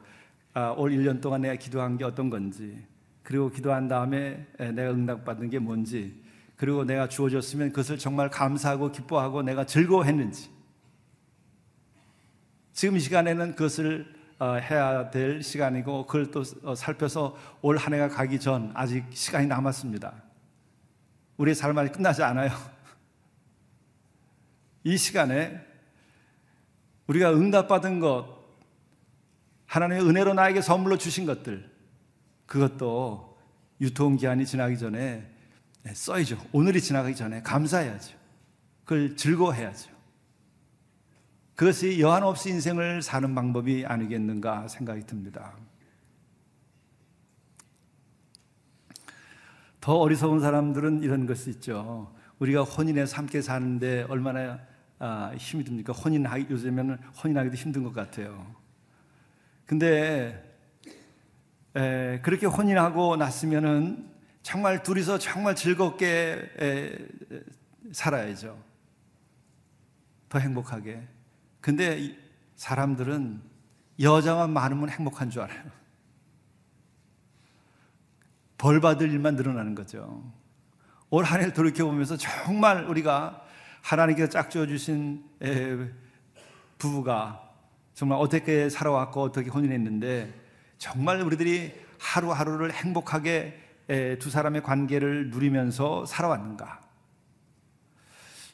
[0.54, 2.82] 아, 올 1년 동안 내가 기도한 게 어떤 건지,
[3.24, 6.29] 그리고 기도한 다음에 내가 응답받은 게 뭔지,
[6.60, 10.50] 그리고 내가 주어졌으면 그것을 정말 감사하고 기뻐하고 내가 즐거워했는지.
[12.74, 18.10] 지금 이 시간에는 그것을 어, 해야 될 시간이고 그걸 또 어, 살펴서 올 한 해가
[18.10, 20.22] 가기 전 아직 시간이 남았습니다.
[21.38, 22.52] 우리의 삶 아직 끝나지 않아요.
[24.84, 25.66] 이 시간에
[27.08, 28.38] 우리가 응답받은 것,
[29.66, 31.72] 하나님의 은혜로 나에게 선물로 주신 것들,
[32.48, 33.38] 그것도
[33.80, 35.39] 유통기한이 지나기 전에
[35.94, 36.38] 써야죠.
[36.52, 38.18] 오늘이 지나가기 전에 감사해야죠.
[38.86, 39.92] 그걸 즐거워해야죠.
[41.56, 45.54] 그것이 여한 없이 인생을 사는 방법이 아니겠는가 생각이 듭니다.
[49.82, 52.14] 더 어리석은 사람들은 이런 것이 있죠.
[52.40, 54.60] 우리가 혼인해서 함께 사는데 얼마나
[55.00, 55.94] 아, 힘이 듭니까?
[55.94, 58.54] 혼인하기 요즘에는 혼인하기도 힘든 것 같아요.
[59.66, 60.44] 근데
[61.76, 64.09] 에, 그렇게 혼인하고 났으면은
[64.50, 66.98] 정말 둘이서 정말 즐겁게 에,
[67.92, 68.60] 살아야죠.
[70.28, 71.08] 더 행복하게.
[71.62, 72.18] 근데
[72.56, 73.44] 사람들은
[74.02, 75.66] 여자만 많으면 행복한 줄 알아요.
[78.58, 80.34] 벌 받을 일만 늘어나는 거죠.
[81.12, 83.46] 올 한 해를 돌이켜보면서 정말 우리가
[83.84, 85.30] 하나님께서 짝지어 주신
[86.80, 87.52] 부부가
[87.94, 90.34] 정말 어떻게 살아왔고 어떻게 혼인했는데
[90.80, 93.69] 정말 우리들이 하루하루를 행복하게
[94.20, 96.80] 두 사람의 관계를 누리면서 살아왔는가?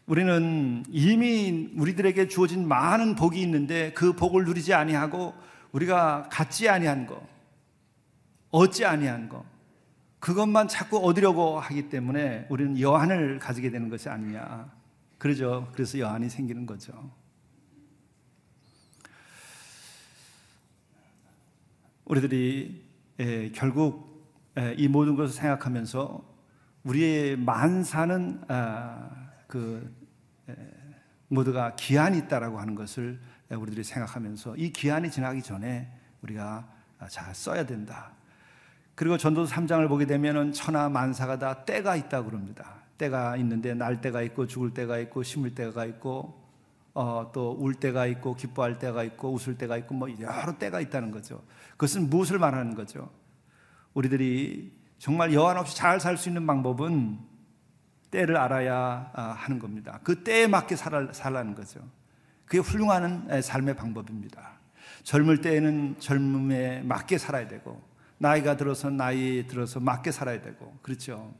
[0.05, 5.33] 우리는 이미 우리들에게 주어진 많은 복이 있는데 그 복을 누리지 아니하고
[5.71, 7.27] 우리가 갖지 아니한 거,
[8.51, 9.43] 얻지 아니한 거,
[10.19, 14.73] 그것만 자꾸 얻으려고 하기 때문에 우리는 여한을 가지게 되는 것이 아니냐.
[15.17, 15.69] 그러죠.
[15.73, 17.11] 그래서 여한이 생기는 거죠.
[22.05, 22.85] 우리들이
[23.19, 24.14] 예, 결국 예,
[24.77, 26.35] 이 모든 것을 생각하면서
[26.83, 29.09] 우리의 만사는 아,
[29.47, 29.93] 그
[30.49, 30.55] 예,
[31.27, 35.91] 모두가 기한이 있다라고 하는 것을 우리들이 생각하면서 이 기한이 지나기 전에
[36.21, 36.67] 우리가
[37.09, 38.11] 잘 써야 된다.
[38.93, 42.75] 그리고 전도서 3장을 보게 되면은 천하 만사가 다 때가 있다 그럽니다.
[42.97, 46.45] 때가 있는데 날 때가 있고 죽을 때가 있고 심을 때가 있고
[46.93, 51.11] 어, 또 울 때가 있고 기뻐할 때가 있고 웃을 때가 있고 뭐 여러 때가 있다는
[51.11, 51.43] 거죠.
[51.71, 53.09] 그것은 무엇을 말하는 거죠?
[53.95, 57.17] 우리들이 정말 여한 없이 잘 살 수 있는 방법은
[58.11, 59.99] 때를 알아야 아, 하는 겁니다.
[60.03, 61.81] 그 때에 맞게 살라는 거죠.
[62.45, 64.51] 그게 훌륭한 삶의 방법입니다.
[65.03, 67.81] 젊을 때에는 젊음에 맞게 살아야 되고
[68.17, 71.33] 나이가 들어서 나이 들어서 맞게 살아야 되고 그렇죠.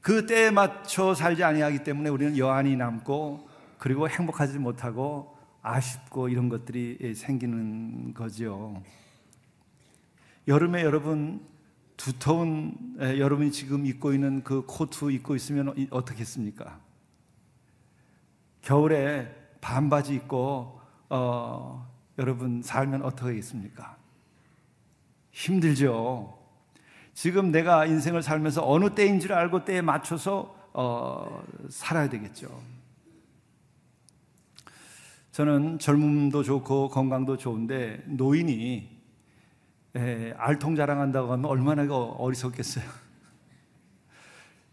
[0.00, 7.14] 그 때에 맞춰 살지 아니하기 때문에 우리는 여한이 남고 그리고 행복하지 못하고 아쉽고 이런 것들이
[7.14, 8.82] 생기는 거지요.
[10.50, 11.40] 여름에 여러분
[11.96, 16.80] 두터운 여러분이 지금 입고 있는 그 코트 입고 있으면 어떻겠습니까?
[18.60, 21.88] 겨울에 반바지 입고 어,
[22.18, 23.96] 여러분 살면 어떻겠습니까?
[25.30, 26.36] 힘들죠.
[27.14, 32.60] 지금 내가 인생을 살면서 어느 때인 줄 알고 때에 맞춰서 어, 살아야 되겠죠.
[35.30, 38.99] 저는 젊음도 좋고 건강도 좋은데 노인이
[39.96, 42.84] 에, 알통 자랑한다고 하면 얼마나 어리석겠어요.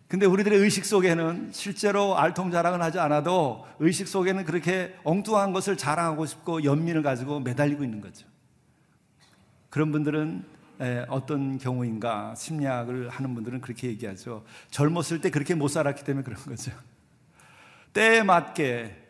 [0.07, 6.26] 근데 우리들의 의식 속에는 실제로 알통 자랑을 하지 않아도 의식 속에는 그렇게 엉뚱한 것을 자랑하고
[6.26, 8.26] 싶고 연민을 가지고 매달리고 있는 거죠.
[9.70, 10.45] 그런 분들은
[11.09, 14.45] 어떤 경우인가 심리학을 하는 분들은 그렇게 얘기하죠.
[14.72, 16.72] 젊었을 때 그렇게 못 살았기 때문에 그런 거죠.
[17.91, 19.06] 때에 맞게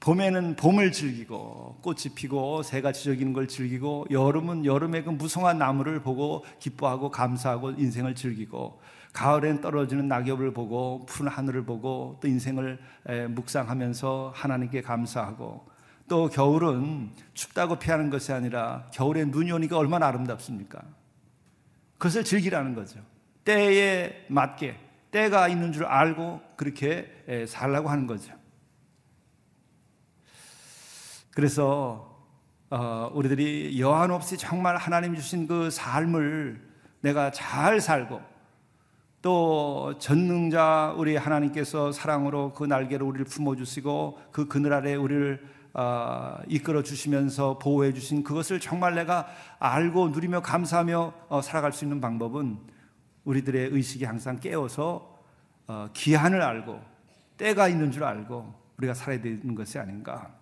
[0.00, 6.44] 봄에는 봄을 즐기고 꽃이 피고 새가 지저귀는 걸 즐기고 여름은 여름의 그 무성한 나무를 보고
[6.58, 8.80] 기뻐하고 감사하고 인생을 즐기고
[9.12, 12.78] 가을엔 떨어지는 낙엽을 보고 푸른 하늘을 보고 또 인생을
[13.28, 15.68] 묵상하면서 하나님께 감사하고
[16.08, 20.80] 또 겨울은 춥다고 피하는 것이 아니라 겨울에 눈이 오니까 얼마나 아름답습니까?
[21.98, 23.00] 그것을 즐기라는 거죠.
[23.44, 24.76] 때에 맞게
[25.10, 28.39] 때가 있는 줄 알고 그렇게 살라고 하는 거죠.
[31.34, 32.10] 그래서
[32.70, 36.60] 어, 우리들이 여한 없이 정말 하나님 주신 그 삶을
[37.00, 38.20] 내가 잘 살고
[39.22, 46.38] 또 전능자 우리 하나님께서 사랑으로 그 날개로 우리를 품어 주시고 그 그늘 아래 우리를 어,
[46.48, 49.28] 이끌어 주시면서 보호해 주신 그것을 정말 내가
[49.58, 52.58] 알고 누리며 감사하며 어, 살아갈 수 있는 방법은
[53.24, 55.18] 우리들의 의식이 항상 깨어서
[55.66, 56.80] 어, 기한을 알고
[57.36, 60.39] 때가 있는 줄 알고 우리가 살아야 되는 것이 아닌가.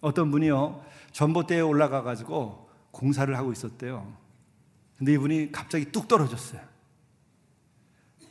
[0.00, 4.16] 어떤 분이요 전봇대에 올라가 가지고 공사를 하고 있었대요.
[4.96, 6.60] 근데 이분이 갑자기 뚝 떨어졌어요.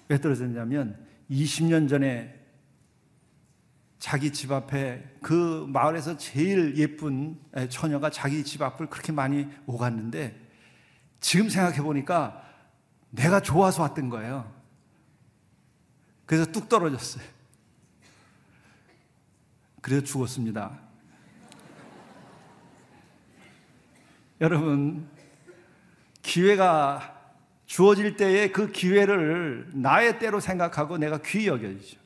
[0.09, 2.33] 왜 떨어졌냐면 20년 전에
[3.99, 7.39] 자기 집 앞에 그 마을에서 제일 예쁜
[7.69, 10.39] 처녀가 자기 집 앞을 그렇게 많이 오갔는데
[11.19, 12.43] 지금 생각해 보니까
[13.09, 14.53] 내가 좋아서 왔던 거예요.
[16.25, 17.23] 그래서 뚝 떨어졌어요.
[19.81, 20.86] 그래서 죽었습니다.
[24.39, 25.09] 여러분,
[26.21, 27.15] 기회가
[27.65, 31.97] 주어질 때에 그 기회를 나의 때로 생각하고 내가 귀히 여겨야죠.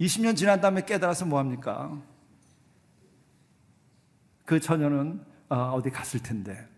[0.00, 2.02] 20년 지난 다음에 깨달아서 뭐합니까?
[4.44, 6.68] 그 처녀는 어, 어디 갔을 텐데.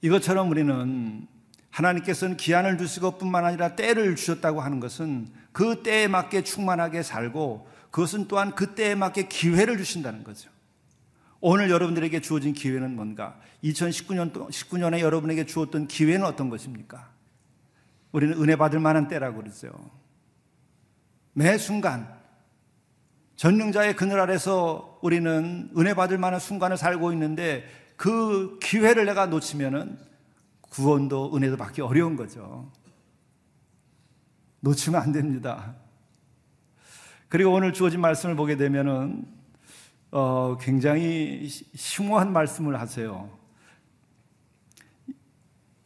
[0.00, 1.26] 이것처럼 우리는
[1.70, 8.28] 하나님께서는 기한을 두시고 뿐만 아니라 때를 주셨다고 하는 것은 그 때에 맞게 충만하게 살고 그것은
[8.28, 10.50] 또한 그 때에 맞게 기회를 주신다는 거죠.
[11.40, 13.40] 오늘 여러분들에게 주어진 기회는 뭔가?
[13.64, 17.10] 2019년, 19년에 여러분에게 주었던 기회는 어떤 것입니까?
[18.12, 19.70] 우리는 은혜 받을 만한 때라고 그러죠.
[21.32, 22.20] 매 순간,
[23.36, 27.64] 전능자의 그늘 아래서 우리는 은혜 받을 만한 순간을 살고 있는데
[27.96, 29.98] 그 기회를 내가 놓치면은
[30.68, 32.70] 구원도 은혜도 받기 어려운 거죠.
[34.60, 35.74] 놓치면 안 됩니다.
[37.30, 39.24] 그리고 오늘 주어진 말씀을 보게 되면은
[40.10, 43.30] 어, 굉장히 심오한 말씀을 하세요.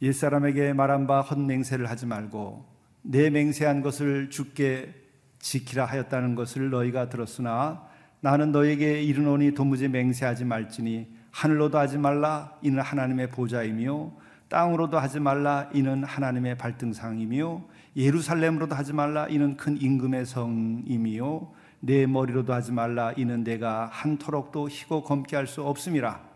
[0.01, 2.65] 옛사람에게 말한 바 헛맹세를 하지 말고
[3.03, 4.95] 내 맹세한 것을 죽게
[5.39, 7.89] 지키라 하였다는 것을 너희가 들었으나
[8.21, 14.13] 나는 너에게 이르노니 도무지 맹세하지 말지니 하늘로도 하지 말라 이는 하나님의 보좌이며
[14.49, 22.53] 땅으로도 하지 말라 이는 하나님의 발등상이며 예루살렘으로도 하지 말라 이는 큰 임금의 성이며 내 머리로도
[22.53, 26.35] 하지 말라 이는 내가 한토록도 희고 검게 할 수 없음이라.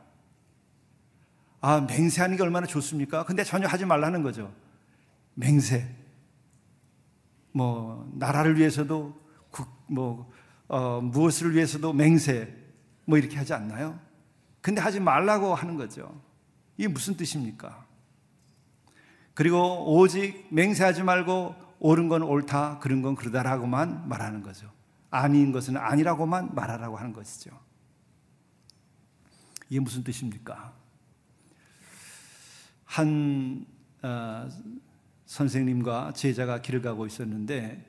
[1.60, 3.24] 아, 맹세하는 게 얼마나 좋습니까?
[3.24, 4.52] 근데 전혀 하지 말라는 거죠.
[5.34, 5.88] 맹세.
[7.52, 10.30] 뭐 나라를 위해서도 국, 뭐
[10.68, 12.54] 어, 무엇을 위해서도 맹세
[13.04, 13.98] 뭐 이렇게 하지 않나요?
[14.60, 16.20] 근데 하지 말라고 하는 거죠.
[16.76, 17.87] 이게 무슨 뜻입니까?
[19.38, 24.68] 그리고 오직 맹세하지 말고 옳은 건 옳다, 그런 건 그러다라고만 말하는 거죠.
[25.10, 27.52] 아닌 것은 아니라고만 말하라고 하는 것이죠.
[29.70, 30.72] 이게 무슨 뜻입니까?
[32.84, 33.64] 한
[34.02, 34.48] 어,
[35.26, 37.86] 선생님과 제자가 길을 가고 있었는데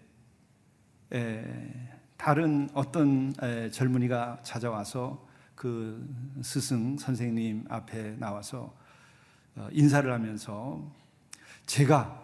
[1.14, 6.08] 에, 다른 어떤 에, 젊은이가 찾아와서 그
[6.43, 8.72] 스승 선생님 앞에 나와서
[9.56, 11.00] 어, 인사를 하면서
[11.70, 12.20] 제가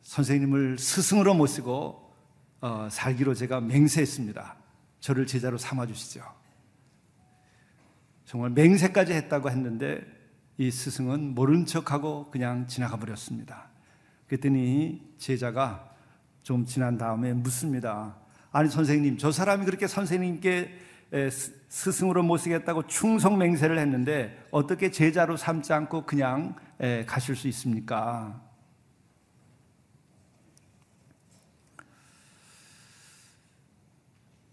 [0.00, 2.12] 선생님을 스승으로 모시고
[2.60, 4.56] 어, 살기로 제가 맹세했습니다.
[4.98, 6.24] 저를 제자로 삼아 주시죠.
[8.24, 10.02] 정말 맹세까지 했다고 했는데
[10.58, 13.70] 이 스승은 모른 척하고 그냥 지나가 버렸습니다.
[14.26, 15.88] 그랬더니 제자가
[16.42, 18.16] 좀 지난 다음에 묻습니다.
[18.50, 20.78] 아니 선생님, 저 사람이 그렇게 선생님께
[21.72, 26.54] 스승으로 모시겠다고 충성 맹세를 했는데 어떻게 제자로 삼지 않고 그냥
[27.06, 28.38] 가실 수 있습니까?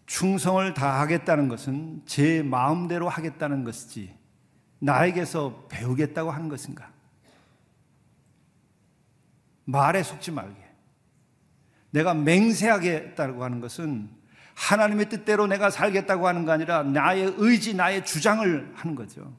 [0.06, 4.18] 충성을 다하겠다는 것은 제 마음대로 하겠다는 것이지
[4.80, 6.90] 나에게서 배우겠다고 하는 것인가?
[9.66, 10.58] 말에 속지 말게.
[11.92, 14.10] 내가 맹세하겠다고 하는 것은
[14.60, 19.34] 하나님의 뜻대로 내가 살겠다고 하는 거 아니라 나의 의지, 나의 주장을 하는 거죠.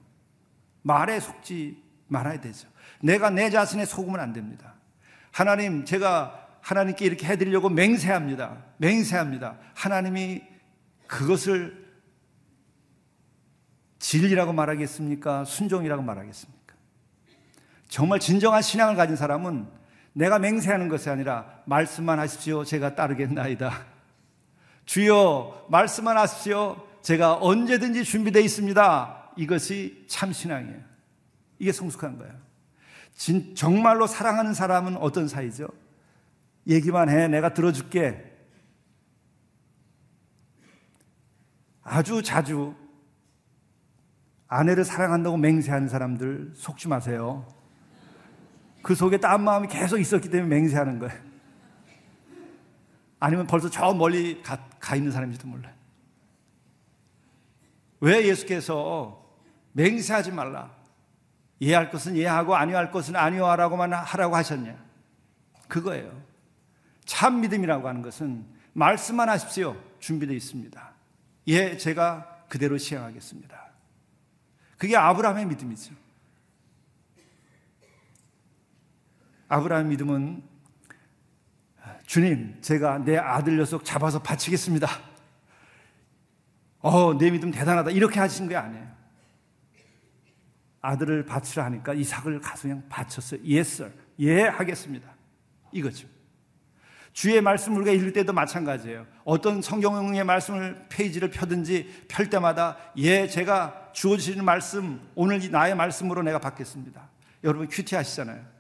[0.83, 2.67] 말에 속지 말아야 되죠.
[3.03, 4.75] 내가 내 자신에 속으면 안 됩니다.
[5.31, 8.65] 하나님, 제가 하나님께 이렇게 해드리려고 맹세합니다.
[8.79, 9.59] 맹세합니다.
[9.75, 10.43] 하나님이
[11.07, 11.87] 그것을
[13.99, 15.45] 진리라고 말하겠습니까?
[15.45, 16.75] 순종이라고 말하겠습니까?
[17.89, 19.69] 정말 진정한 신앙을 가진 사람은
[20.15, 22.65] 내가 맹세하는 것이 아니라 말씀만 하십시오.
[22.65, 23.90] 제가 따르겠나이다.
[24.85, 26.87] 주여 말씀만 하십시오.
[27.03, 29.33] 제가 언제든지 준비되어 있습니다.
[29.37, 30.81] 이것이 참 신앙이에요.
[31.59, 32.35] 이게 성숙한 거예요.
[33.15, 35.69] 진, 정말로 사랑하는 사람은 어떤 사이죠?
[36.67, 37.29] 얘기만 해.
[37.29, 38.27] 내가 들어줄게.
[41.83, 42.75] 아주 자주
[44.47, 47.47] 아내를 사랑한다고 맹세하는 사람들 속지 마세요.
[48.83, 51.30] 그 속에 딴 마음이 계속 있었기 때문에 맹세하는 거예요.
[53.21, 55.75] 아니면 벌써 저 멀리 가, 가 있는 사람인지도 몰라요.
[58.01, 59.23] 왜 예수께서
[59.73, 60.75] 맹세하지 말라.
[61.61, 64.75] 이해할 것은 이해하고 아니할 것은 아니하라고만 하라고 하셨냐?
[65.69, 66.11] 그거예요.
[67.05, 69.77] 참 믿음이라고 하는 것은 말씀만 하십시오.
[69.99, 70.91] 준비되어 있습니다.
[71.49, 73.71] 예, 제가 그대로 시행하겠습니다.
[74.79, 75.95] 그게 아브라함의 믿음이죠.
[79.49, 80.50] 아브라함의 믿음은
[82.11, 84.89] 주님, 제가 내 아들 녀석 잡아서 바치겠습니다.
[86.81, 87.93] 어, 내 믿음 대단하다.
[87.93, 88.85] 이렇게 하신 게 아니에요.
[90.81, 93.41] 아들을 바치라 하니까 이삭을 가서 그냥 바쳤어요.
[93.45, 93.93] Yes.
[94.19, 95.09] 예, 하겠습니다.
[95.71, 96.09] 이거죠.
[97.13, 99.07] 주의 말씀을 우리가 읽을 때도 마찬가지예요.
[99.23, 106.41] 어떤 성경의 말씀을 페이지를 펴든지 펼 때마다 예, 제가 주어지는 말씀, 오늘 나의 말씀으로 내가
[106.41, 107.09] 받겠습니다.
[107.45, 108.60] 여러분 큐티 하시잖아요.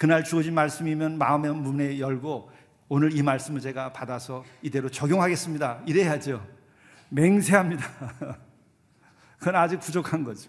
[0.00, 2.50] 그날 주어진 말씀이면 마음의 문에 열고
[2.88, 5.82] 오늘 이 말씀을 제가 받아서 이대로 적용하겠습니다.
[5.86, 6.42] 이래야죠.
[7.10, 7.84] 맹세합니다.
[9.38, 10.48] 그건 아직 부족한 거죠.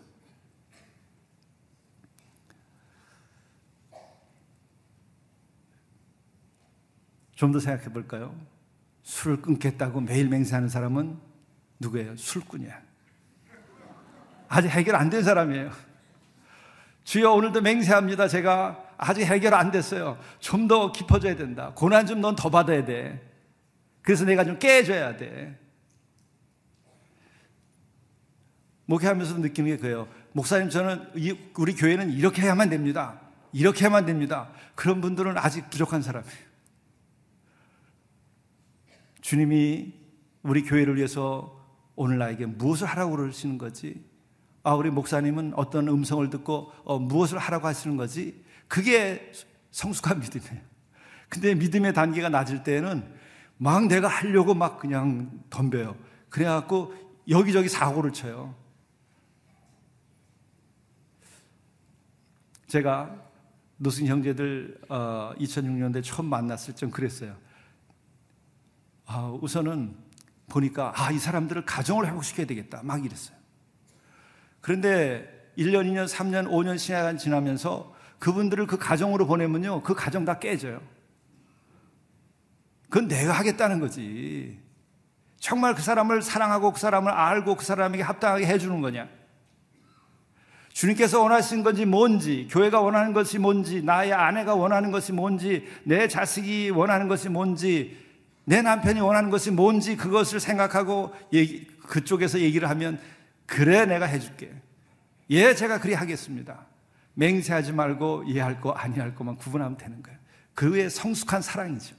[7.36, 8.34] 좀 더 생각해 볼까요?
[9.04, 11.20] 술을 끊겠다고 매일 맹세하는 사람은
[11.80, 12.16] 누구예요?
[12.16, 12.82] 술꾼이야.
[14.48, 15.72] 아직 해결 안 된 사람이에요.
[17.04, 18.30] 주여 오늘도 맹세합니다.
[18.30, 20.18] 제가 아직 해결 안 됐어요.
[20.40, 21.72] 좀 더 깊어져야 된다.
[21.76, 23.20] 고난 좀 넌 더 받아야 돼.
[24.02, 25.58] 그래서 내가 좀 깨줘야 돼.
[28.86, 30.08] 목회하면서도 느끼는 게 그래요.
[30.34, 31.10] 목사님 저는
[31.58, 33.20] 우리 교회는 이렇게 해야만 됩니다.
[33.54, 34.50] 이렇게 해야만 됩니다.
[34.76, 36.52] 그런 분들은 아직 부족한 사람이에요.
[39.22, 39.94] 주님이
[40.44, 41.60] 우리 교회를 위해서
[41.96, 44.04] 오늘 나에게 무엇을 하라고 그러시는 거지?
[44.64, 48.44] 아, 우리 목사님은 어떤 음성을 듣고 어, 무엇을 하라고 하시는 거지?
[48.72, 49.34] 그게
[49.72, 50.62] 성숙한 믿음이에요.
[51.28, 53.06] 근데 믿음의 단계가 낮을 때는
[53.58, 55.98] 막 내가 하려고 막 그냥 덤벼요.
[56.30, 56.94] 그래갖고
[57.28, 58.56] 여기저기 사고를 쳐요.
[62.68, 63.14] 제가
[63.76, 67.36] 노승 형제들 어, 2006년도에 처음 만났을 때 그랬어요.
[69.06, 69.98] 아, 우선은
[70.48, 72.84] 보니까 아, 이 사람들을 가정을 회복시켜야 되겠다.
[72.84, 73.36] 막 이랬어요.
[74.62, 79.82] 그런데 1년, 2년, 3년, 5년 시간 지나면서 그분들을 그 가정으로 보내면요.
[79.82, 80.80] 그 가정 다 깨져요.
[82.88, 84.60] 그건 내가 하겠다는 거지.
[85.40, 89.10] 정말 그 사람을 사랑하고 그 사람을 알고 그 사람에게 합당하게 해주는 거냐?
[90.72, 96.70] 주님께서 원하시는 건지 뭔지, 교회가 원하는 것이 뭔지, 나의 아내가 원하는 것이 뭔지, 내 자식이
[96.70, 97.98] 원하는 것이 뭔지,
[98.46, 103.00] 내 남편이 원하는 것이 뭔지 그것을 생각하고 얘기, 그쪽에서 얘기를 하면
[103.48, 104.52] 그래 내가 해줄게.
[105.32, 106.71] 예, 제가 그리 하겠습니다.
[107.14, 110.18] 맹세하지 말고 이해할 거 아니할 거만 구분하면 되는 거예요.
[110.54, 111.96] 그의 성숙한 사랑이죠.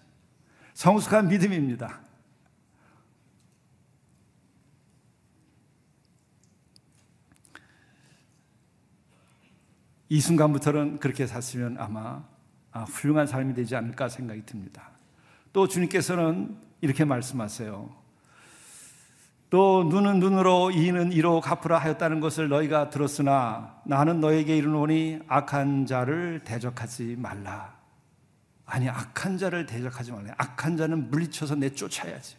[0.74, 2.00] 성숙한 믿음입니다.
[10.08, 12.22] 이 순간부터는 그렇게 샀으면 아마
[12.70, 14.90] 아, 훌륭한 삶이 되지 않을까 생각이 듭니다.
[15.52, 18.01] 또 주님께서는 이렇게 말씀하세요.
[19.52, 26.40] 또 눈은 눈으로 이는 이로 갚으라 하였다는 것을 너희가 들었으나 나는 너에게 이르노니 악한 자를
[26.42, 27.76] 대적하지 말라.
[28.64, 30.32] 아니 악한 자를 대적하지 말라.
[30.38, 32.36] 악한 자는 물리쳐서 내쫓아야지.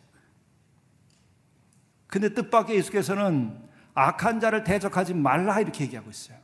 [2.08, 3.62] 근데 뜻밖의 예수께서는
[3.94, 6.40] 악한 자를 대적하지 말라 이렇게 얘기하고 있어요.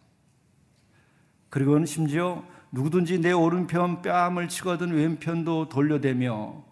[1.49, 6.63] 그리고는 심지어 누구든지 내 오른편 뺨을 치거든 왼편도 돌려대며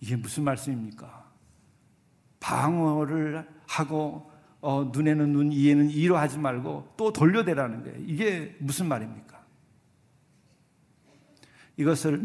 [0.00, 1.23] 이게 무슨 말씀입니까?
[2.44, 4.30] 방어를 하고
[4.60, 7.98] 어, 눈에는 눈, 이에는 이로 하지 말고 또 돌려대라는 거예요.
[8.06, 9.42] 이게 무슨 말입니까?
[11.78, 12.22] 이것을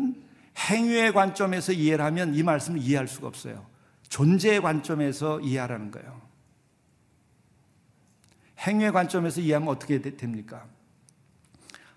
[0.57, 3.65] 행위의 관점에서 이해를 하면 이 말씀을 이해할 수가 없어요.
[4.09, 6.21] 존재의 관점에서 이해하라는 거예요.
[8.59, 10.65] 행위의 관점에서 이해하면 어떻게 됩니까?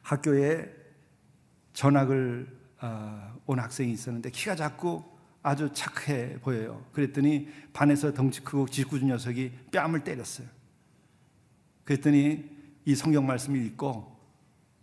[0.03, 0.73] 학교에
[1.73, 5.12] 전학을 어, 온 학생이 있었는데 키가 작고
[5.43, 6.85] 아주 착해 보여요.
[6.93, 10.47] 그랬더니 반에서 덩치 크고 짓궂은 녀석이 뺨을 때렸어요.
[11.85, 12.49] 그랬더니
[12.85, 14.17] 이 성경 말씀을 읽고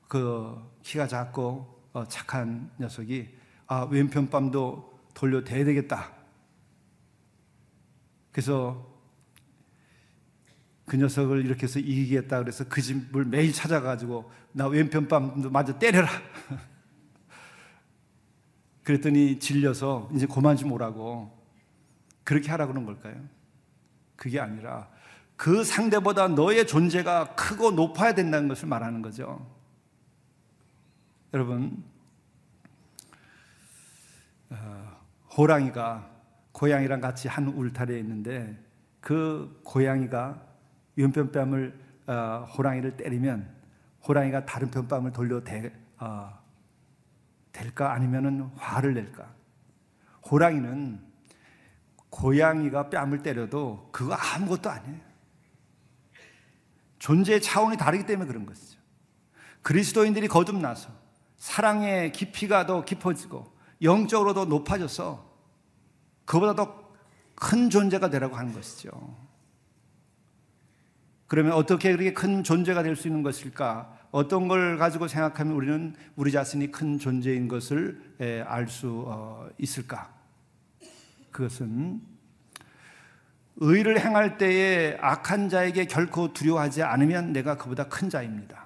[0.08, 3.30] 그 키가 작고 어, 착한 녀석이
[3.68, 6.12] 아 왼편 뺨도 돌려 대야 되겠다.
[8.32, 8.88] 그래서
[10.86, 16.10] 그 녀석을 이렇게 해서 이기겠다 그래서 그 집을 매일 찾아가지고 나 왼편 뺨도 마저 때려라.
[18.90, 21.32] 그랬더니 질려서 이제 그만 좀 오라고
[22.24, 23.24] 그렇게 하라 그런 걸까요?
[24.16, 24.90] 그게 아니라
[25.36, 29.48] 그 상대보다 너의 존재가 크고 높아야 된다는 것을 말하는 거죠.
[31.36, 31.84] 여러분,
[34.50, 34.98] 어,
[35.38, 36.10] 호랑이가
[36.52, 38.58] 고양이랑 같이 한 울타리에 있는데
[39.02, 40.42] 그 고양이가
[40.96, 43.56] 왼편뺨을 어, 호랑이를 때리면
[44.08, 46.39] 호랑이가 다른 편뺨을 돌려 대, 어,
[47.60, 49.28] 될까 아니면은 화를 낼까?
[50.30, 51.00] 호랑이는
[52.10, 55.00] 고양이가 뺨을 때려도 그거 아무것도 아니에요.
[56.98, 58.80] 존재의 차원이 다르기 때문에 그런 것이죠.
[59.62, 60.90] 그리스도인들이 거듭나서
[61.38, 65.30] 사랑의 깊이가 더 깊어지고 영적으로 더 높아져서
[66.26, 66.90] 그보다 더
[67.40, 68.92] 큰 존재가 되라고 하는 것이죠.
[71.28, 73.98] 그러면 어떻게 그렇게 큰 존재가 될 수 있는 것일까?
[74.12, 78.02] 어떤 걸 가지고 생각하면 우리는 우리 자신이 큰 존재인 것을
[78.46, 80.10] 알수 어, 있을까?
[81.32, 82.02] 그것은
[83.58, 88.66] 의를 행할 때에 악한 자에게 결코 두려워하지 않으면 내가 그보다 큰 자입니다.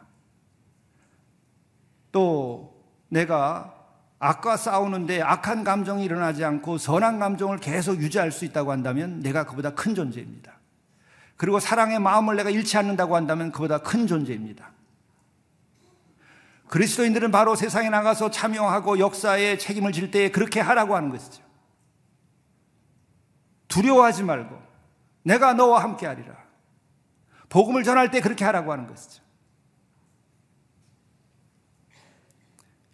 [2.11, 3.73] 또 내가
[4.19, 9.71] 악과 싸우는데 악한 감정이 일어나지 않고 선한 감정을 계속 유지할 수 있다고 한다면 내가 그보다
[9.71, 10.53] 큰 존재입니다.
[11.35, 14.72] 그리고 사랑의 마음을 내가 잃지 않는다고 한다면 그보다 큰 존재입니다.
[16.73, 21.43] 그리스도인들은 바로 세상에 나가서 참여하고 역사에 책임을 질 때에 그렇게 하라고 하는 것이죠.
[23.67, 24.59] 두려워하지 말고
[25.21, 26.35] 내가 너와 함께 하리라.
[27.49, 29.21] 복음을 전할 때 그렇게 하라고 하는 것이죠.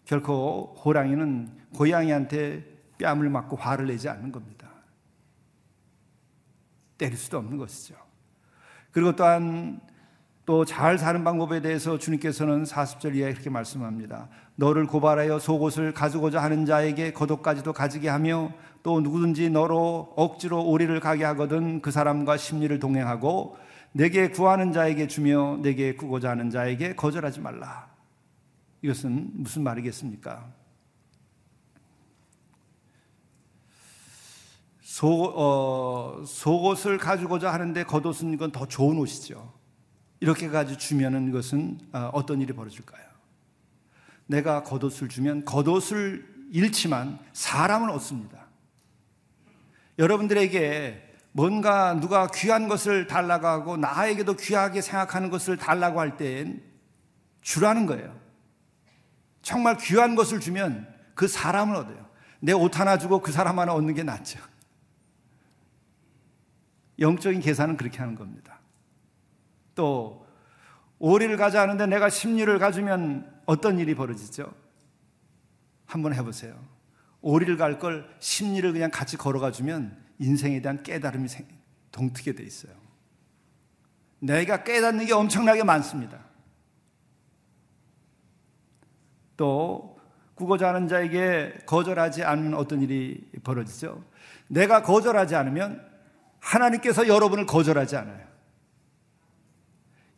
[0.04, 2.66] 결코 호랑이는 고양이한테
[3.00, 4.70] 뺨을 맞고 화를 내지 않는 겁니다.
[6.98, 7.96] 때릴 수도 없는 것이죠.
[8.92, 9.80] 그리고 또한
[10.50, 14.30] 또 잘 사는 방법에 대해서 주님께서는 40절 이하에 그렇게 말씀합니다.
[14.56, 21.24] 너를 고발하여 속옷을 가지고자 하는 자에게 겉옷까지도 가지게 하며 또 누구든지 너로 억지로 오리를 가게
[21.26, 23.58] 하거든 그 사람과 심리를 동행하고
[23.92, 27.88] 내게 구하는 자에게 주며 내게 구고자 하는 자에게 거절하지 말라.
[28.82, 30.52] 이것은 무슨 말이겠습니까?
[34.82, 39.59] 속, 어, 속옷을 가지고자 하는데 겉옷은 이건 더 좋은 옷이죠.
[40.20, 43.06] 이렇게 가지고 주면은 이것은 어, 어떤 일이 벌어질까요?
[44.28, 48.48] 내가 겉옷을 주면 겉옷을 잃지만 사람은 얻습니다.
[49.98, 56.64] 여러분들에게 뭔가 누가 귀한 것을 달라고 하고 나에게도 귀하게 생각하는 것을 달라고 할땐
[57.42, 58.20] 주라는 거예요.
[59.42, 62.10] 정말 귀한 것을 주면 그 사람을 얻어요.
[62.42, 64.40] 내 옷 하나 주고 그 사람 하나 얻는 게 낫죠.
[67.00, 68.59] 영적인 계산은 그렇게 하는 겁니다.
[69.80, 70.28] 또
[71.00, 74.54] 오리를 가자 하는데 내가 심리를 가지면 어떤 일이 벌어지죠?
[75.86, 76.54] 한번 해보세요.
[77.22, 81.30] 오리를 갈걸 심리를 그냥 같이 걸어가 주면 인생에 대한 깨달음이
[81.94, 82.74] 동트게 돼 있어요.
[84.20, 86.26] 내가 깨닫는 게 엄청나게 많습니다.
[89.38, 89.98] 또
[90.36, 94.04] 구고자 하는 자에게 거절하지 않는 어떤 일이 벌어지죠.
[94.50, 95.88] 내가 거절하지 않으면
[96.42, 98.29] 하나님께서 여러분을 거절하지 않아요.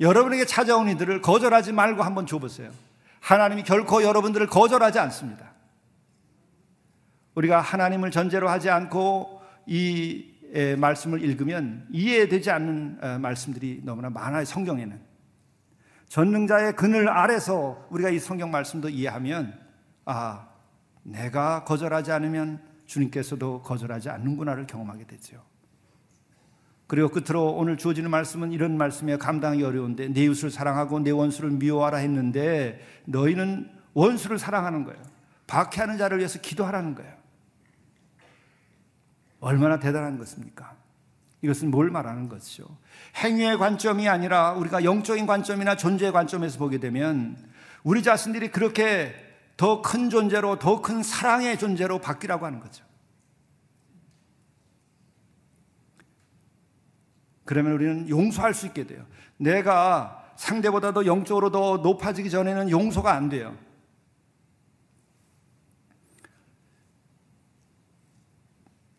[0.01, 2.71] 여러분에게 찾아온 이들을 거절하지 말고 한번 줘보세요.
[3.19, 5.51] 하나님이 결코 여러분들을 거절하지 않습니다.
[7.35, 10.25] 우리가 하나님을 전제로 하지 않고 이
[10.77, 14.99] 말씀을 읽으면 이해되지 않는 말씀들이 너무나 많아요, 성경에는.
[16.09, 19.57] 전능자의 그늘 아래서 우리가 이 성경 말씀도 이해하면
[20.03, 20.47] 아,
[21.03, 25.41] 내가 거절하지 않으면 주님께서도 거절하지 않는구나를 경험하게 되죠.
[26.91, 31.99] 그리고 끝으로 오늘 주어지는 말씀은 이런 말씀에 감당이 어려운데 내 이웃을 사랑하고 내 원수를 미워하라
[31.99, 35.01] 했는데 너희는 원수를 사랑하는 거예요.
[35.47, 37.13] 박해하는 자를 위해서 기도하라는 거예요.
[39.39, 40.75] 얼마나 대단한 것입니까?
[41.41, 42.65] 이것은 뭘 말하는 것이죠?
[43.23, 47.37] 행위의 관점이 아니라 우리가 영적인 관점이나 존재의 관점에서 보게 되면
[47.85, 49.15] 우리 자신들이 그렇게
[49.55, 52.83] 더 큰 존재로 더 큰 사랑의 존재로 바뀌라고 하는 거죠.
[57.51, 59.05] 그러면 우리는 용서할 수 있게 돼요.
[59.35, 63.57] 내가 상대보다 더 영적으로 더 높아지기 전에는 용서가 안 돼요.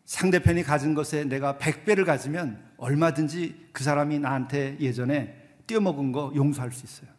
[0.05, 5.35] 상대편이 가진 것에 내가 100배를 가지면 얼마든지 그 사람이 나한테 예전에
[5.65, 7.09] 뛰어먹은 거 용서할 수 있어요.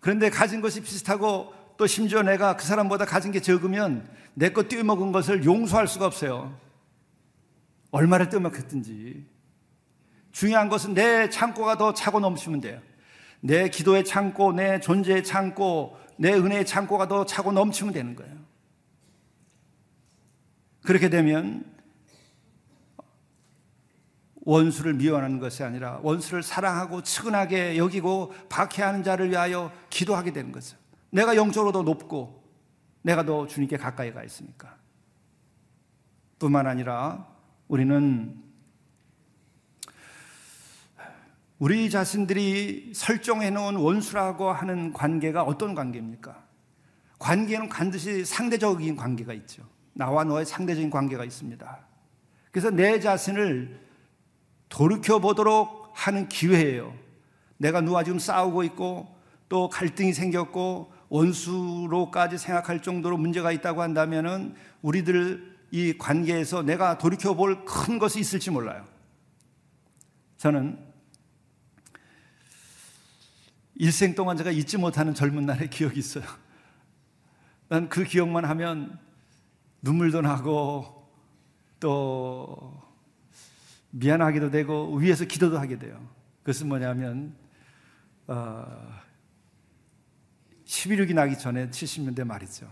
[0.00, 5.12] 그런데 가진 것이 비슷하고 또 심지어 내가 그 사람보다 가진 게 적으면 내 거 뛰어먹은
[5.12, 6.58] 것을 용서할 수가 없어요.
[7.90, 9.33] 얼마를 뛰어먹혔든지.
[10.34, 12.80] 중요한 것은 내 창고가 더 차고 넘치면 돼요.
[13.40, 18.34] 내 기도의 창고, 내 존재의 창고, 내 은혜의 창고가 더 차고 넘치면 되는 거예요.
[20.82, 21.64] 그렇게 되면
[24.40, 30.76] 원수를 미워하는 것이 아니라 원수를 사랑하고 측은하게 여기고 박해하는 자를 위하여 기도하게 되는 거죠.
[31.10, 32.42] 내가 영적으로 더 높고
[33.02, 34.76] 내가 더 주님께 가까이 가 있으니까.
[36.40, 37.28] 뿐만 아니라
[37.68, 38.43] 우리는
[41.58, 46.42] 우리 자신들이 설정해 놓은 원수라고 하는 관계가 어떤 관계입니까?
[47.18, 49.62] 관계는 반드시 상대적인 관계가 있죠.
[49.92, 51.78] 나와 너의 상대적인 관계가 있습니다.
[52.50, 53.80] 그래서 내 자신을
[54.68, 56.92] 돌이켜 보도록 하는 기회예요.
[57.56, 59.14] 내가 누가 지금 싸우고 있고
[59.48, 67.64] 또 갈등이 생겼고 원수로까지 생각할 정도로 문제가 있다고 한다면은 우리들 이 관계에서 내가 돌이켜 볼
[67.64, 68.84] 큰 것이 있을지 몰라요.
[70.36, 70.83] 저는
[73.76, 76.24] 일생 동안 제가 잊지 못하는 젊은 날의 기억이 있어요.
[77.68, 78.98] 난 그 기억만 하면
[79.82, 81.10] 눈물도 나고
[81.80, 82.80] 또
[83.90, 86.08] 미안하기도 되고 위에서 기도도 하게 돼요.
[86.40, 87.34] 그것은 뭐냐면
[88.26, 89.02] 어,
[90.64, 92.70] 11.6이 나기 전에 70년대 말이죠.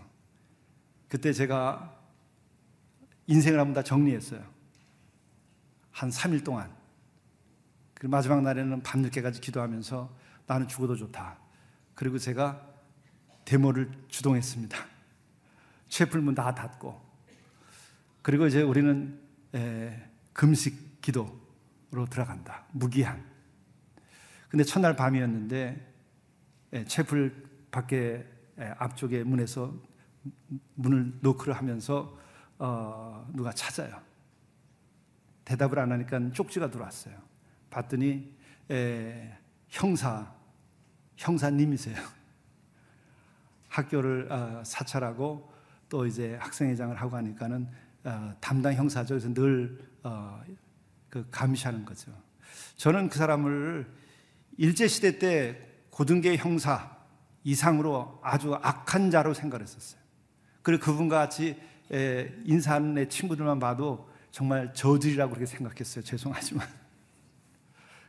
[1.07, 1.95] 그때 제가
[3.27, 4.43] 인생을 한번 다 정리했어요.
[5.91, 6.73] 한 3일 동안.
[7.93, 11.37] 그리고 마지막 날에는 밤늦게까지 기도하면서 나는 죽어도 좋다.
[11.95, 12.73] 그리고 제가
[13.45, 14.77] 데모를 주동했습니다.
[15.89, 17.01] 채플문 다 닫고.
[18.21, 19.19] 그리고 이제 우리는
[19.53, 22.65] 에, 금식 기도로 들어간다.
[22.71, 23.23] 무기한.
[24.49, 25.93] 근데 첫날 밤이었는데
[26.73, 28.25] 에, 채플 밖에
[28.57, 29.73] 에, 앞쪽에 문에서
[30.75, 32.17] 문을 노크를 하면서
[32.57, 34.01] 어, 누가 찾아요.
[35.45, 37.15] 대답을 안 하니까 쪽지가 들어왔어요.
[37.69, 38.33] 봤더니
[38.71, 39.37] 에,
[39.73, 40.31] 형사
[41.17, 41.95] 형사님이세요.
[43.69, 45.51] 학교를 어, 사찰하고
[45.89, 47.67] 또 이제 학생회장을 하고 하니까는
[48.03, 49.15] 어, 담당 형사죠.
[49.15, 50.43] 그래서 늘 어,
[51.09, 52.11] 그 감시하는 거죠.
[52.75, 53.91] 저는 그 사람을
[54.57, 55.59] 일제 시대 때
[55.89, 56.95] 고등계 형사
[57.43, 59.99] 이상으로 아주 악한 자로 생각했었어요.
[60.61, 61.59] 그리고 그분과 같이
[62.45, 66.03] 인사하는 내 친구들만 봐도 정말 저들이라고 그렇게 생각했어요.
[66.05, 66.82] 죄송하지만.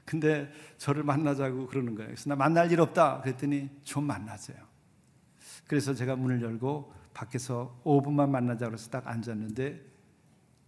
[0.04, 2.08] 근데 저를 만나자고 그러는 거예요.
[2.08, 3.22] 그래서 나 만날 일 없다.
[3.22, 4.58] 그랬더니 좀 만나세요.
[5.66, 9.80] 그래서 제가 문을 열고 밖에서 5분만 만나자 그래서 딱 앉았는데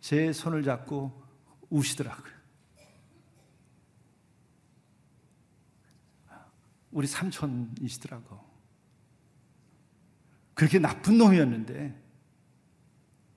[0.00, 1.22] 제 손을 잡고
[1.68, 2.36] 우시더라고요.
[6.92, 8.40] 우리 삼촌이시더라고.
[10.54, 12.02] 그렇게 나쁜 놈이었는데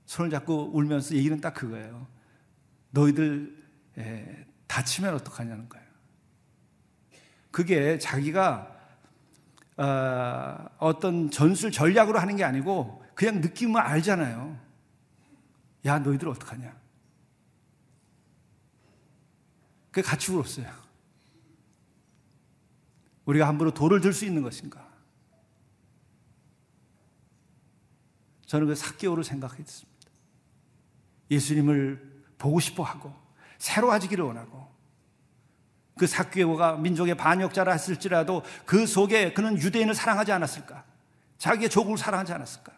[0.06, 2.08] 손을 잡고 울면서 얘기는 딱 그거예요.
[2.92, 3.68] 너희들
[4.68, 5.89] 다치면 어떡하냐는 거예요.
[7.52, 8.76] 그게 자기가
[9.78, 14.60] 어, 떤 전술 전략으로 하는 게 아니고 그냥 느낌을 알잖아요.
[15.86, 16.78] 야, 너희들 어떡하냐?
[19.92, 20.70] 그 같이 울었어요.
[23.26, 24.88] 우리가 함부로 돌을 들 수 있는 것인가?
[28.46, 30.10] 저는 그 사개오를 생각했습니다.
[31.30, 33.14] 예수님을 보고 싶어 하고,
[33.60, 34.69] 새로워지기를 원하고,
[36.00, 40.86] 그 사개오가 민족의 반역자라 했을지라도 그 속에 그는 유대인을 사랑하지 않았을까?
[41.38, 42.72] 자기의 조국을 사랑하지 않았을까?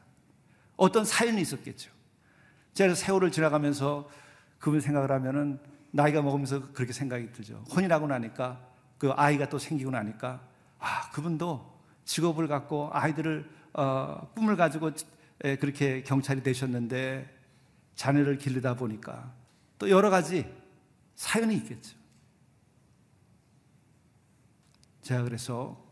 [0.75, 1.91] 어떤 사연이 있었겠죠.
[2.73, 4.09] 제가 세월을 지나가면서
[4.57, 5.59] 그분 생각을 하면은
[5.91, 7.63] 나이가 먹으면서 그렇게 생각이 들죠.
[7.75, 8.59] 혼이라고 나니까
[8.97, 10.41] 그 아이가 또 생기고 나니까
[10.79, 14.91] 아 그분도 직업을 갖고 아이들을 어, 꿈을 가지고
[15.59, 17.29] 그렇게 경찰이 되셨는데
[17.93, 19.31] 자녀를 기르다 보니까
[19.77, 20.51] 또 여러 가지
[21.15, 22.00] 사연이 있겠죠.
[25.01, 25.83] 제가 그래서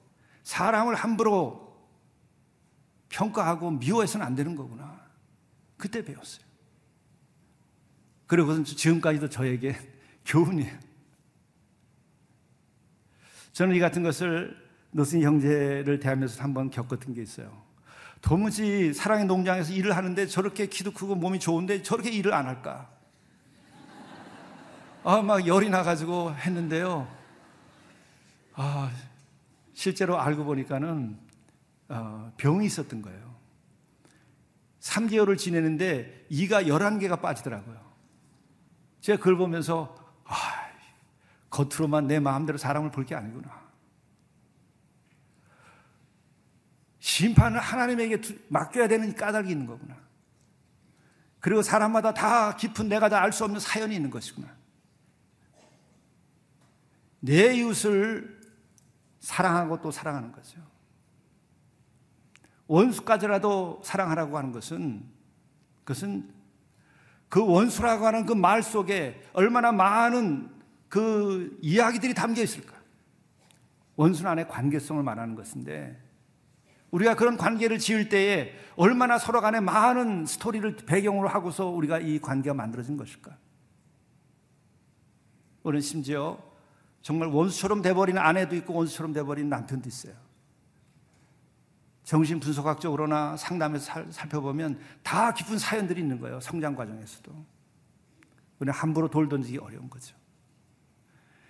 [0.44, 1.70] 사람을 함부로
[3.10, 5.00] 평가하고 미워해서는 안 되는 거구나.
[5.78, 6.46] 그때 배웠어요.
[8.28, 9.76] 그리고 그것은 지금까지도 저에게
[10.26, 10.78] 교훈이에요.
[13.54, 14.56] 저는 이 같은 것을
[14.92, 17.64] 노승희 형제를 대하면서 한 번 겪었던 게 있어요.
[18.22, 22.90] 도무지 사랑의 농장에서 일을 하는데 저렇게 키도 크고 몸이 좋은데 저렇게 일을 안 할까?
[25.04, 27.19] 아, 막 열이 나가지고 했는데요.
[28.62, 28.92] 아,
[29.74, 31.18] 실제로 알고 보니까는
[31.88, 33.40] 어, 병이 있었던 거예요.
[34.82, 37.80] 3개월을 지내는데 이가 11개가 빠지더라고요.
[39.00, 39.96] 제가 그걸 보면서
[40.26, 40.36] 아,
[41.50, 43.70] 겉으로만 내 마음대로 사람을 볼 게 아니구나.
[47.00, 49.96] 심판을 하나님에게 맡겨야 되는 까닭이 있는 거구나.
[51.40, 54.54] 그리고 사람마다 다 깊은 내가 다 알 수 없는 사연이 있는 것이구나.
[57.22, 58.39] 내 이웃을
[59.20, 60.60] 사랑하고 또 사랑하는 거죠.
[62.68, 65.04] 원수까지라도 사랑하라고 하는 것은
[65.84, 66.32] 그것은
[67.30, 70.50] 그 원수라고 하는 그 말 속에 얼마나 많은
[70.88, 72.76] 그 이야기들이 담겨 있을까?
[73.96, 76.02] 원수 안에 관계성을 말하는 것인데
[76.92, 82.54] 우리가 그런 관계를 지을 때에 얼마나 서로 간에 많은 스토리를 배경으로 하고서 우리가 이 관계가
[82.54, 83.38] 만들어진 것일까?
[85.64, 86.40] 우리는 심지어
[87.02, 90.14] 정말 원수처럼 돼버린 아내도 있고 원수처럼 돼버린 남편도 있어요.
[92.04, 96.40] 정신 분석학적으로나 상담에서 살펴보면 다 깊은 사연들이 있는 거예요.
[96.40, 97.32] 성장 과정에서도.
[98.60, 100.16] 우리는 함부로 돌 던지기 어려운 거죠.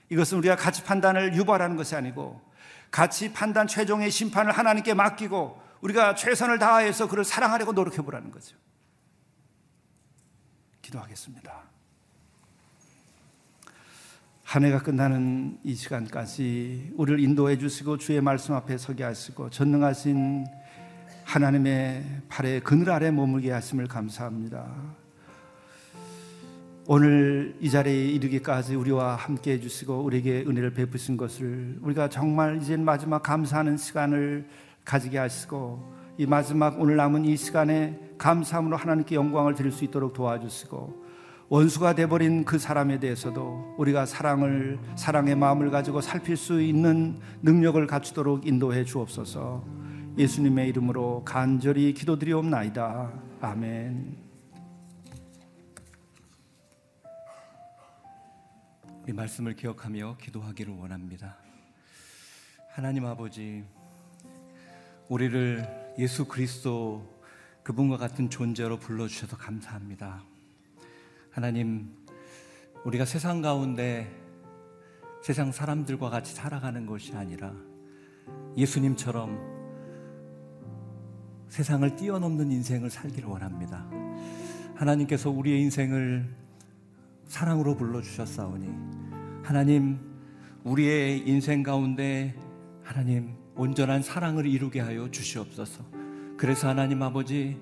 [0.09, 2.41] 이것은 우리가 가치 판단을 유발하는 것이 아니고
[2.91, 8.57] 가치 판단 최종의 심판을 하나님께 맡기고 우리가 최선을 다해서 그를 사랑하려고 노력해 보라는 거죠.
[10.81, 11.68] 기도하겠습니다.
[14.49, 20.43] 한 해가 끝나는 이 시간까지 우리를 인도해 주시고 주의 말씀 앞에 서게 하시고 전능하신
[21.23, 24.65] 하나님의 팔에 그늘 아래 머물게 하심을 감사합니다.
[26.87, 33.21] 오늘 이 자리에 이르기까지 우리와 함께 해주시고 우리에게 은혜를 베푸신 것을 우리가 정말 이제 마지막
[33.21, 34.47] 감사하는 시간을
[34.83, 41.08] 가지게 하시고 이 마지막 오늘 남은 이 시간에 감사함으로 하나님께 영광을 드릴 수 있도록 도와주시고
[41.49, 48.45] 원수가 돼버린 그 사람에 대해서도 우리가 사랑을 사랑의 마음을 가지고 살필 수 있는 능력을 갖추도록
[48.45, 49.65] 인도해 주옵소서.
[50.15, 53.13] 예수님의 이름으로 간절히 기도드리옵나이다.
[53.41, 54.17] 아멘.
[59.07, 61.37] 이 말씀을 기억하며 기도하기를 원합니다.
[62.69, 63.63] 하나님 아버지,
[65.07, 67.19] 우리를 예수 그리스도
[67.63, 70.28] 그분과 같은 존재로 불러 주셔서 감사합니다.
[71.31, 71.89] 하나님,
[72.83, 74.09] 우리가 세상 가운데
[75.21, 77.53] 세상 사람들과 같이 살아가는 것이 아니라
[78.57, 79.37] 예수님처럼
[81.49, 83.85] 세상을 뛰어넘는 인생을 살기를 원합니다.
[84.75, 86.25] 하나님께서 우리의 인생을
[87.25, 88.67] 사랑으로 불러주셨사오니
[89.43, 89.99] 하나님,
[90.63, 92.33] 우리의 인생 가운데
[92.83, 95.83] 하나님 온전한 사랑을 이루게 하여 주시옵소서.
[96.37, 97.59] 그래서 하나님 아버지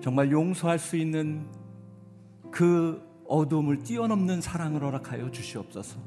[0.00, 1.46] 정말 용서할 수 있는
[2.50, 5.98] 그 어둠을 뛰어넘는 사랑을 허락하여 주시옵소서.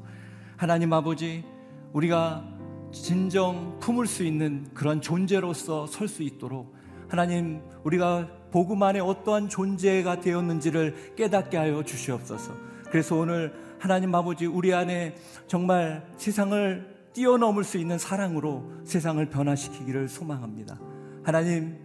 [0.56, 1.44] 하나님 아버지,
[1.92, 2.44] 우리가
[2.92, 6.74] 진정 품을 수 있는 그런 존재로서 설 수 있도록
[7.08, 12.54] 하나님, 우리가 복음 안에 어떠한 존재가 되었는지를 깨닫게 하여 주시옵소서.
[12.90, 15.14] 그래서 오늘 하나님 아버지, 우리 안에
[15.46, 20.78] 정말 세상을 뛰어넘을 수 있는 사랑으로 세상을 변화시키기를 소망합니다.
[21.22, 21.76] 하나님,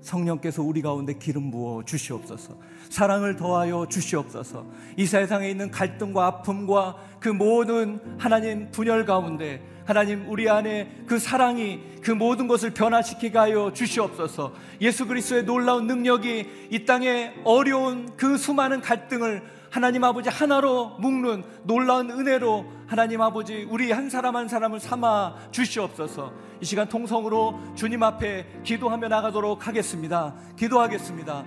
[0.00, 2.56] 성령께서 우리 가운데 기름 부어 주시옵소서.
[2.88, 4.66] 사랑을 더하여 주시옵소서.
[4.96, 11.80] 이 세상에 있는 갈등과 아픔과 그 모든 하나님 분열 가운데 하나님 우리 안에 그 사랑이
[12.02, 14.52] 그 모든 것을 변화시키게 하여 주시옵소서.
[14.80, 22.10] 예수 그리스도의 놀라운 능력이 이 땅에 어려운 그 수많은 갈등을 하나님 아버지 하나로 묶는 놀라운
[22.10, 26.32] 은혜로 하나님 아버지 우리 한 사람 한 사람을 삼아 주시옵소서.
[26.62, 30.34] 이 시간 통성으로 주님 앞에 기도하며 나가도록 하겠습니다.
[30.56, 31.44] 기도하겠습니다.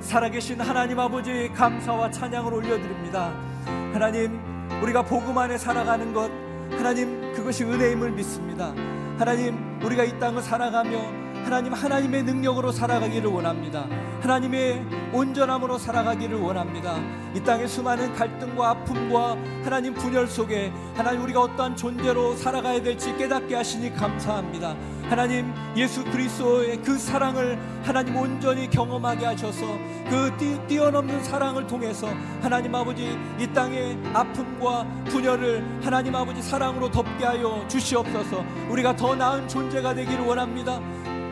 [0.00, 3.32] 살아계신 하나님 아버지 감사와 찬양을 올려드립니다.
[3.92, 4.40] 하나님
[4.82, 6.28] 우리가 복음 안에 살아가는 것
[6.72, 8.74] 하나님 그것이 은혜임을 믿습니다.
[9.18, 13.86] 하나님 우리가 이 땅을 살아가며 하나님 하나님의 능력으로 살아가기를 원합니다.
[14.20, 16.96] 하나님의 온전함으로 살아가기를 원합니다.
[17.34, 23.54] 이 땅의 수많은 갈등과 아픔과 하나님 분열 속에 하나님 우리가 어떠한 존재로 살아가야 될지 깨닫게
[23.54, 24.76] 하시니 감사합니다.
[25.08, 29.66] 하나님 예수 그리스도의 그 사랑을 하나님 온전히 경험하게 하셔서
[30.08, 30.30] 그
[30.68, 32.08] 뛰, 어넘는 사랑을 통해서
[32.40, 39.48] 하나님 아버지 이 땅의 아픔과 분열을 하나님 아버지 사랑으로 덮게 하여 주시옵소서 우리가 더 나은
[39.48, 40.80] 존재가 되기를 원합니다.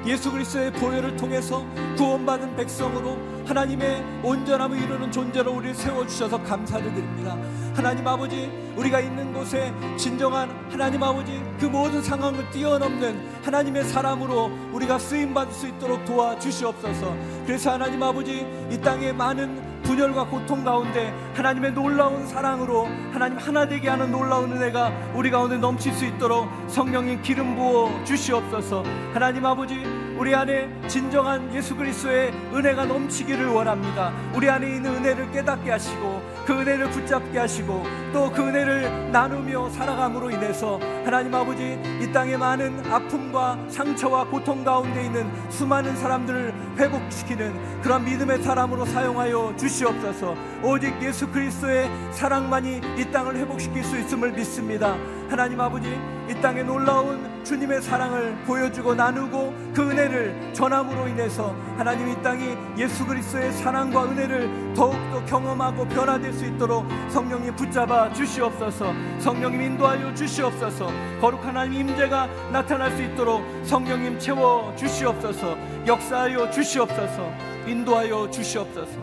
[0.08, 1.66] 예수 그리스도의 보혈을 통해서
[1.98, 7.36] 구원받은 백성으로 하나님의 온전함을 이루는 존재로 우리를 세워주셔서 감사를 드립니다.
[7.74, 14.98] 하나님 아버지, 우리가 있는 곳에 진정한 하나님 아버지, 그 모든 상황을 뛰어넘는 하나님의 사람으로 우리가
[14.98, 17.14] 쓰임받을 수 있도록 도와주시옵소서.
[17.44, 23.88] 그래서 하나님 아버지, 이 땅에 많은 분열과 고통 가운데 하나님의 놀라운 사랑으로 하나님 하나 되게
[23.88, 28.82] 하는 놀라운 은혜가 우리 가운데 넘칠 수 있도록 성령님 기름 부어 주시옵소서.
[29.14, 29.82] 하나님 아버지
[30.18, 34.12] 우리 안에 진정한 예수 그리스도의 은혜가 넘치기를 원합니다.
[34.34, 40.30] 우리 안에 있는 은혜를 깨닫게 하시고 그 은혜를 붙잡게 하시고 또 그 은혜를 나누며 살아감으로
[40.30, 48.04] 인해서 하나님 아버지 이 땅에 많은 아픔과 상처와 고통 가운데 있는 수많은 사람들을 회복시키는 그런
[48.04, 50.36] 믿음의 사람으로 사용하여 주시옵소서.
[50.62, 54.96] 오직 예수 그리스도의 사랑만이 이 땅을 회복시킬 수 있음을 믿습니다.
[55.28, 55.88] 하나님 아버지
[56.28, 63.06] 이 땅에 놀라운 주님의 사랑을 보여주고 나누고 그 은혜를 전함으로 인해서 하나님 이 땅이 예수
[63.06, 68.92] 그리스도의 사랑과 은혜를 더욱더 경험하고 변화될 수 있도록 성령님 붙잡아 주시옵소서.
[69.20, 70.90] 성령님 인도하여 주시옵소서.
[71.20, 75.56] 거룩 하나님 임재가 나타날 수 있도록 성령님 채워 주시옵소서.
[75.86, 77.32] 역사하여 주시옵소서.
[77.66, 78.98] 인도하여 주시옵소서.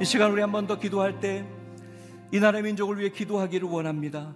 [0.00, 1.44] 이 시간 우리 한 번 더 기도할 때
[2.32, 4.32] 이 나라 민족을 위해 기도하기를 원합니다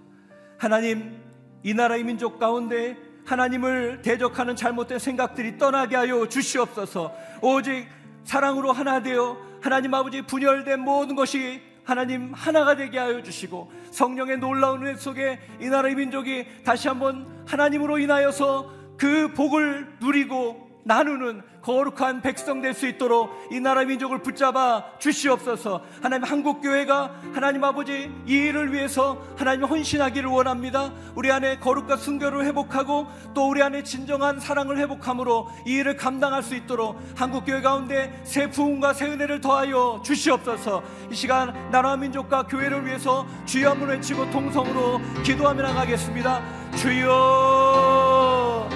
[0.59, 1.17] 하나님
[1.63, 7.15] 이 나라의 민족 가운데 하나님을 대적하는 잘못된 생각들이 떠나게 하여 주시옵소서.
[7.43, 7.87] 오직
[8.25, 14.85] 사랑으로 하나 되어 하나님 아버지 분열된 모든 것이 하나님 하나가 되게 하여 주시고 성령의 놀라운
[14.85, 22.63] 은혜 속에 이 나라의 민족이 다시 한번 하나님으로 인하여서 그 복을 누리고 나누는 거룩한 백성
[22.63, 25.83] 될 수 있도록 이 나라 민족을 붙잡아 주시옵소서.
[26.01, 30.93] 하나님 한국 교회가 하나님 아버지 이 일을 위해서 하나님 헌신하기를 원합니다.
[31.15, 36.55] 우리 안에 거룩과 순결을 회복하고 또 우리 안에 진정한 사랑을 회복함으로 이 일을 감당할 수
[36.55, 40.83] 있도록 한국 교회 가운데 새 부흥과 새 은혜를 더하여 주시옵소서.
[41.11, 46.43] 이 시간 나라 민족과 교회를 위해서 주여 한번 외치고 통성으로 기도하며 나가겠습니다.
[46.77, 48.68] 주여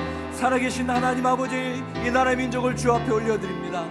[0.42, 3.84] 살아계신 하나님 아버지 이 나라의 민족을 주 앞에 올려드립니다.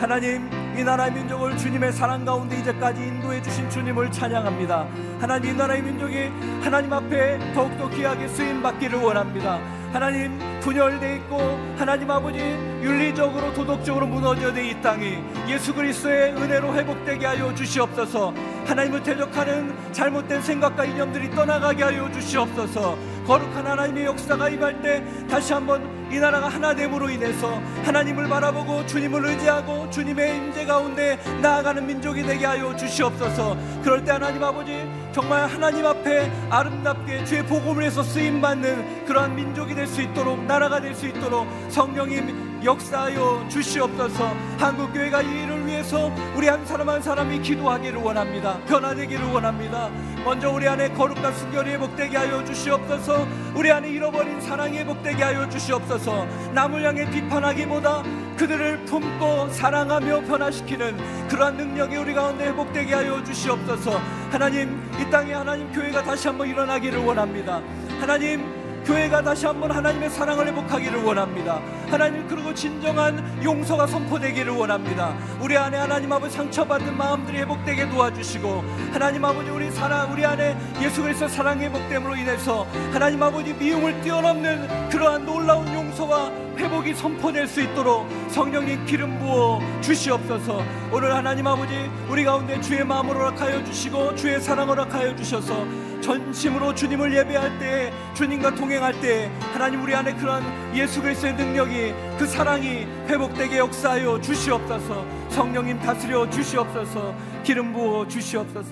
[0.00, 4.84] 하나님 이 나라의 민족을 주님의 사랑 가운데 이제까지 인도해 주신 주님을 찬양합니다.
[5.20, 6.28] 하나님 이 나라의 민족이
[6.60, 9.60] 하나님 앞에 더욱더 귀하게 쓰임 받기를 원합니다.
[9.92, 11.38] 하나님 분열돼 있고
[11.76, 18.34] 하나님 아버지 윤리적으로 도덕적으로 무너져 된 이 땅이 예수 그리스도의 은혜로 회복되게 하여 주시옵소서.
[18.66, 22.96] 하나님을 대적하는 잘못된 생각과 이념들이 떠나가게 하여 주시옵소서
[23.26, 29.88] 거룩한 하나님의 역사가 임할 때 다시 한번 이 나라가 하나됨으로 인해서 하나님을 바라보고 주님을 의지하고
[29.90, 33.56] 주님의 임재 가운데 나아가는 민족이 되게 하여 주시옵소서.
[33.82, 39.74] 그럴 때 하나님 아버지 정말 하나님 앞에 아름답게 주의 복음을 해서 쓰임 받는 그러한 민족이
[39.74, 44.34] 될 수 있도록 나라가 될 수 있도록 성령님 역사하여 주시옵소서.
[44.58, 48.58] 한국 교회가 이 일을 위해서 우리 한 사람 한 사람이 기도하기를 원합니다.
[48.68, 49.88] 변화되기를 원합니다.
[50.24, 53.26] 먼저 우리 안에 거룩과 순결이 회복되게 하여 주시옵소서.
[53.54, 56.26] 우리 안에 잃어버린 사랑이 회복되게 하여 주시옵소서.
[56.52, 58.02] 남을 향해 비판하기보다
[58.36, 64.00] 그들을 품고 사랑하며 변화시키는 그러한 능력이 우리 가운데 회복되게 하여 주시옵소서.
[64.30, 67.60] 하나님 이 땅에 하나님 교회가 다시 한번 일어나기를 원합니다.
[68.00, 71.60] 하나님 교회가 다시 한번 하나님의 사랑을 회복하기를 원합니다.
[71.88, 75.14] 하나님 그리고 진정한 용서가 선포되기를 원합니다.
[75.40, 81.02] 우리 안에 하나님 아버지 상처받은 마음들이 회복되게 도와주시고 하나님 아버지 우리 사랑 우리 안에 예수
[81.02, 88.06] 그리스도 사랑 회복됨으로 인해서 하나님 아버지 미움을 뛰어넘는 그러한 놀라운 용서와 회복이 선포될 수 있도록
[88.28, 90.62] 성령님 기름 부어 주시옵소서.
[90.92, 95.66] 오늘 하나님 아버지 우리 가운데 주의 마음을 허락하여 주시고 주의 사랑을 허락하여 주셔서
[96.02, 100.42] 전심으로 주님을 예배할 때 주님과 동행할 때 하나님 우리 안에 그런
[100.74, 105.06] 예수 그리스도의 능력이 그 사랑이 회복되게 역사하여 주시옵소서.
[105.30, 107.14] 성령님 다스려 주시옵소서.
[107.44, 108.68] 기름 부어 주시옵소서.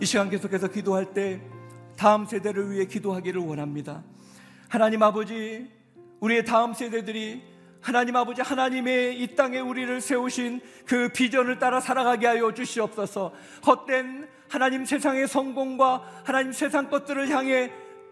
[0.00, 1.40] 이 시간 계속해서 기도할 때
[1.96, 4.02] 다음 세대를 위해 기도하기를 원합니다.
[4.68, 5.68] 하나님 아버지
[6.20, 7.42] 우리의 다음 세대들이
[7.80, 13.32] 하나님 아버지 하나님의 이 땅에 우리를 세우신 그 비전을 따라 살아가게 하여 주시옵소서.
[13.66, 17.70] 헛된 하나님 세상의 성공과 하나님 세상 것들을 향해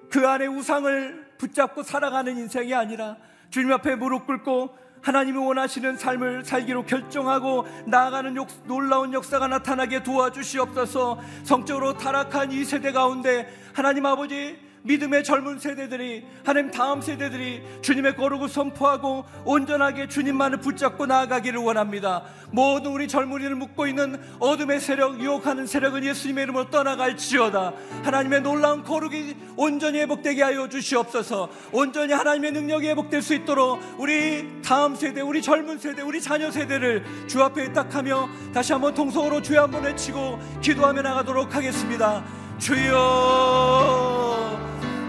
[0.09, 3.17] 그 안에 우상을 붙잡고 살아가는 인생이 아니라
[3.51, 11.21] 주님 앞에 무릎 꿇고 하나님이 원하시는 삶을 살기로 결정하고 나아가는 역, 놀라운 역사가 나타나게 도와주시옵소서.
[11.43, 14.59] 성적으로 타락한 이 세대 가운데 하나님 아버지
[14.89, 22.23] 믿음의 젊은 세대들이 하나님 다음 세대들이 주님의 거룩을 선포하고 온전하게 주님만을 붙잡고 나아가기를 원합니다.
[22.51, 27.75] 모든 우리 젊은이를 묶고 있는 어둠의 세력, 유혹하는 세력은 예수님의 이름으로 떠나갈지어다.
[28.05, 31.51] 하나님의 놀라운 거룩이 온전히 회복되게 하여 주시옵소서.
[31.71, 37.05] 온전히 하나님의 능력이 회복될 수 있도록 우리 다음 세대, 우리 젊은 세대, 우리 자녀 세대를
[37.27, 42.25] 주 앞에 딱하며 다시 한번 통성으로 주여 한번 외치고 기도하며 나가도록 하겠습니다.
[42.59, 44.68] 주여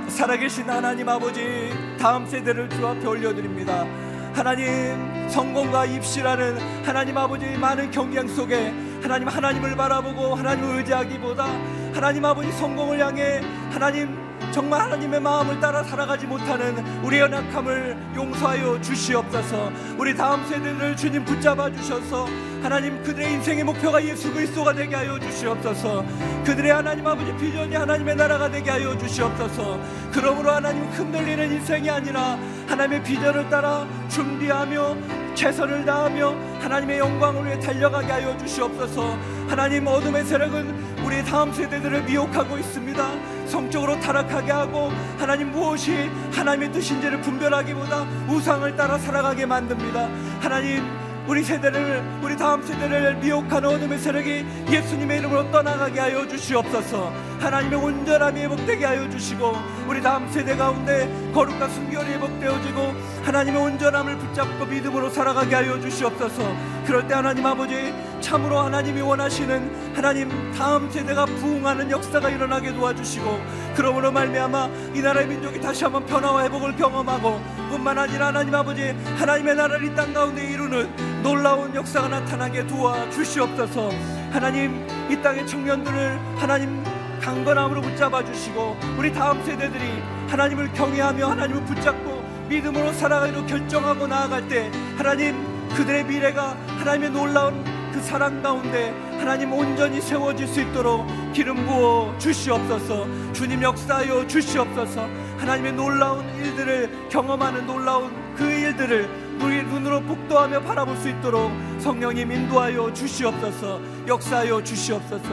[0.09, 1.69] 살아계신 하나님 아버지
[1.99, 3.85] 다음 세대를 주 앞에 올려드립니다
[4.33, 11.45] 하나님 성공과 입시라는 하나님 아버지 많은 경쟁 속에 하나님 하나님을 바라보고 하나님을 의지하기보다
[11.93, 13.41] 하나님 아버지 성공을 향해
[13.71, 19.71] 하나님 정말 하나님의 마음을 따라 살아가지 못하는 우리 연약함을 용서하여 주시옵소서.
[19.97, 22.25] 우리 다음 세대를 주님 붙잡아 주셔서
[22.61, 26.03] 하나님 그들의 인생의 목표가 예수 그리스도가 되게 하여 주시옵소서.
[26.45, 29.79] 그들의 하나님 아버지 비전이 하나님의 나라가 되게 하여 주시옵소서.
[30.11, 32.37] 그러므로 하나님 흔들리는 인생이 아니라
[32.67, 34.97] 하나님의 비전을 따라 준비하며
[35.35, 39.17] 최선을 다하며 하나님의 영광을 위해 달려가게 하여 주시옵소서.
[39.47, 43.47] 하나님 어둠의 세력은 우리 다음 세대들을 미혹하고 있습니다.
[43.47, 50.09] 성적으로 타락하게 하고 하나님 무엇이 하나님의 뜻인지를 분별하기보다 우상을 따라 살아가게 만듭니다.
[50.41, 50.98] 하나님
[51.29, 57.13] 우리 세대를 우리 다음 세대를 미혹하는 어둠의 세력이 예수님의 이름으로 떠나가게 하여 주시옵소서.
[57.39, 59.53] 하나님의 온전함이 회복되게 하여 주시고
[59.87, 62.93] 우리 다음 세대 가운데 거룩과 순결이 회복되어지고
[63.29, 66.41] 하나님의 온전함을 붙잡고 믿음으로 살아가게 하여 주시옵소서.
[66.83, 73.39] 그럴 때 하나님 아버지 참으로 하나님이 원하시는 하나님 다음 세대가 부흥하는 역사가 일어나게 도와주시고
[73.75, 77.39] 그러므로 말미암아 이 나라의 민족이 다시 한번 변화와 회복을 경험하고
[77.69, 83.91] 뿐만 아니라 하나님 아버지 하나님의 나라를 이 땅 가운데 이루는 놀라운 역사가 나타나게 도와주시옵소서
[84.31, 86.83] 하나님 이 땅의 청년들을 하나님
[87.21, 92.18] 강건함으로 붙잡아 주시고 우리 다음 세대들이 하나님을 경외하며 하나님을 붙잡고
[92.49, 95.35] 믿음으로 살아가기로 결정하고 나아갈 때 하나님
[95.75, 103.07] 그들의 미래가 하나님의 놀라운 그 사랑 가운데 하나님 온전히 세워질 수 있도록 기름 부어 주시옵소서.
[103.33, 105.07] 주님 역사하여 주시옵소서.
[105.37, 112.93] 하나님의 놀라운 일들을 경험하는 놀라운 그 일들을 우리 눈으로 복도하며 바라볼 수 있도록 성령님 인도하여
[112.93, 113.79] 주시옵소서.
[114.07, 115.29] 역사하여 주시옵소서.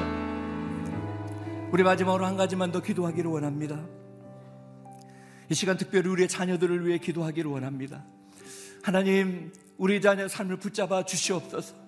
[1.73, 3.96] 우리 마지막으로 한 가지만 더 기도하기를 원합니다
[5.49, 8.05] 이 시간 특별히 우리의 자녀들을 위해 기도하기를 원합니다
[8.83, 11.87] 하나님 우리 자녀 삶을 붙잡아 주시옵소서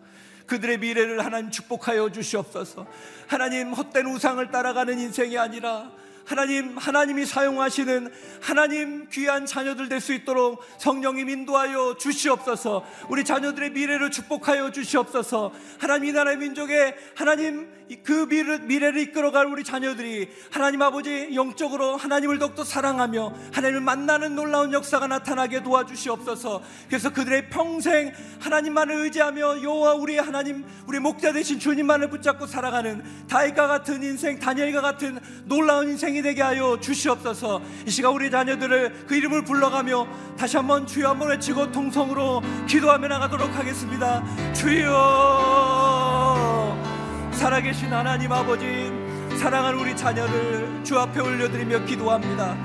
[0.49, 2.87] 그들의 미래를 하나님 축복하여 주시옵소서.
[3.29, 5.93] 하나님 헛된 우상을 따라가는 인생이 아니라
[6.29, 12.85] 하나님, 하나님이 사용하시는 하나님 귀한 자녀들 될 수 있도록 성령님 인도하여 주시옵소서.
[13.09, 15.53] 우리 자녀들의 미래를 축복하여 주시옵소서.
[15.79, 22.39] 하나님 이 나라의 민족에 하나님 그 미래, 미래를 이끌어갈 우리 자녀들이 하나님 아버지 영적으로 하나님을
[22.39, 26.63] 더욱더 사랑하며 하나님을 만나는 놀라운 역사가 나타나게 도와주시옵소서.
[26.87, 33.67] 그래서 그들의 평생 하나님만을 의지하며 여호와 우리 하나님 우리 목자 되신 주님만을 붙잡고 살아가는 다윗과
[33.67, 37.61] 같은 인생, 다니엘과 같은 놀라운 인생이 되게 하여 주시옵소서.
[37.87, 40.07] 이 시간 우리 자녀들을 그 이름을 불러가며
[40.39, 44.23] 다시 한번 주여 한번 외치고 통성으로 기도하며 나가도록 하겠습니다.
[44.55, 45.89] 주여.
[47.33, 48.91] 살아계신 하나님 아버지
[49.39, 52.57] 사랑하는 우리 자녀를 주 앞에 올려드리며 기도합니다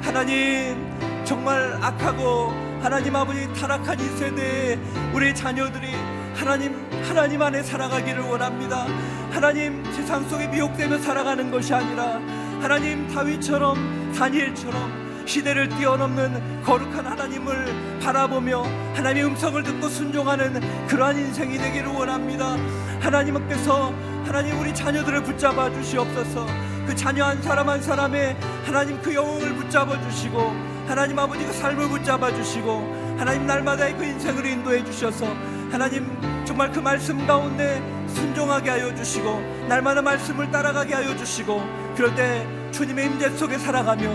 [0.00, 0.86] 하나님
[1.24, 4.78] 정말 악하고 하나님 아버지 타락한 이 세대에
[5.12, 5.88] 우리 자녀들이
[6.36, 8.86] 하나님 하나님 안에 살아가기를 원합니다
[9.32, 12.20] 하나님 세상 속에 미혹되며 살아가는 것이 아니라
[12.62, 18.62] 하나님 다윗처럼 다니엘처럼 시대를 뛰어넘는 거룩한 하나님을 바라보며
[18.94, 22.56] 하나님의 음성을 듣고 순종하는 그러한 인생이 되기를 원합니다.
[23.00, 23.92] 하나님께서
[24.24, 26.46] 하나님 우리 자녀들을 붙잡아 주시옵소서.
[26.86, 30.38] 그 자녀 한 사람 한 사람의 하나님 그 영혼을 붙잡아 주시고
[30.86, 35.26] 하나님 아버지 그 삶을 붙잡아 주시고 하나님 날마다의 그 인생을 인도해 주셔서
[35.72, 36.06] 하나님
[36.44, 43.06] 정말 그 말씀 가운데 순종하게 하여 주시고 날마다 말씀을 따라가게 하여 주시고 그럴 때 주님의
[43.06, 44.08] 임재 속에 살아가며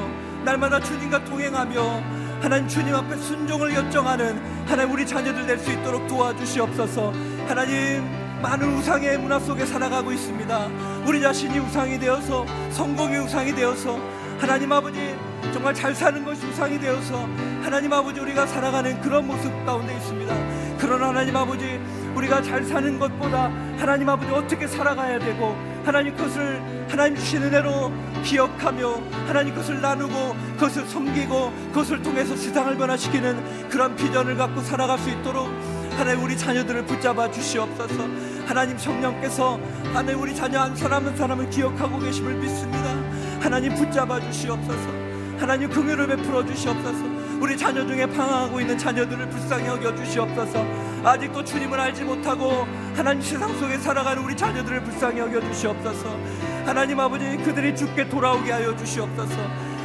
[0.44, 2.04] 날마다 주님과 동행하며
[2.42, 7.12] 하나님 주님 앞에 순종을 결정하는 하나님 우리 자녀들 될 수 있도록 도와주시옵소서.
[7.48, 8.04] 하나님
[8.42, 10.68] 많은 우상의 문화 속에 살아가고 있습니다.
[11.08, 14.00] 우리 자신이 우상이 되어서 성공이 우상이 되어서
[14.40, 15.16] 하나님 아버지
[15.52, 17.28] 정말 잘 사는 것이 우상이 되어서
[17.64, 20.36] 하나님 아버지 우리가 살아가는 그런 모습 가운데 있습니다.
[20.78, 21.80] 그러나 하나님 아버지
[22.18, 27.92] 우리가 잘 사는 것보다 하나님 아버지 어떻게 살아가야 되고 하나님 것을 하나님 주시는 대로
[28.24, 35.10] 기억하며 하나님 것을 나누고 그것을 섬기고 그것을 통해서 세상을 변화시키는 그런 비전을 갖고 살아갈 수
[35.12, 35.48] 있도록
[35.96, 38.08] 하나님 우리 자녀들을 붙잡아 주시옵소서.
[38.48, 39.60] 하나님 성령께서
[39.94, 42.96] 하나님 우리 자녀 한 사람 한 사람을 기억하고 계심을 믿습니다.
[43.42, 44.90] 하나님 붙잡아 주시옵소서.
[45.38, 50.66] 하나님 긍휼을 베풀어 주시옵소서 우리 자녀 중에 방황하고 있는 자녀들을 불쌍히 여겨 주시옵소서.
[51.04, 56.18] 아직도 주님을 알지 못하고 하나님 세상 속에 살아가는 우리 자녀들을 불쌍히 여겨 주시옵소서.
[56.66, 59.36] 하나님 아버지 그들이 죽게 돌아오게 하여 주시옵소서.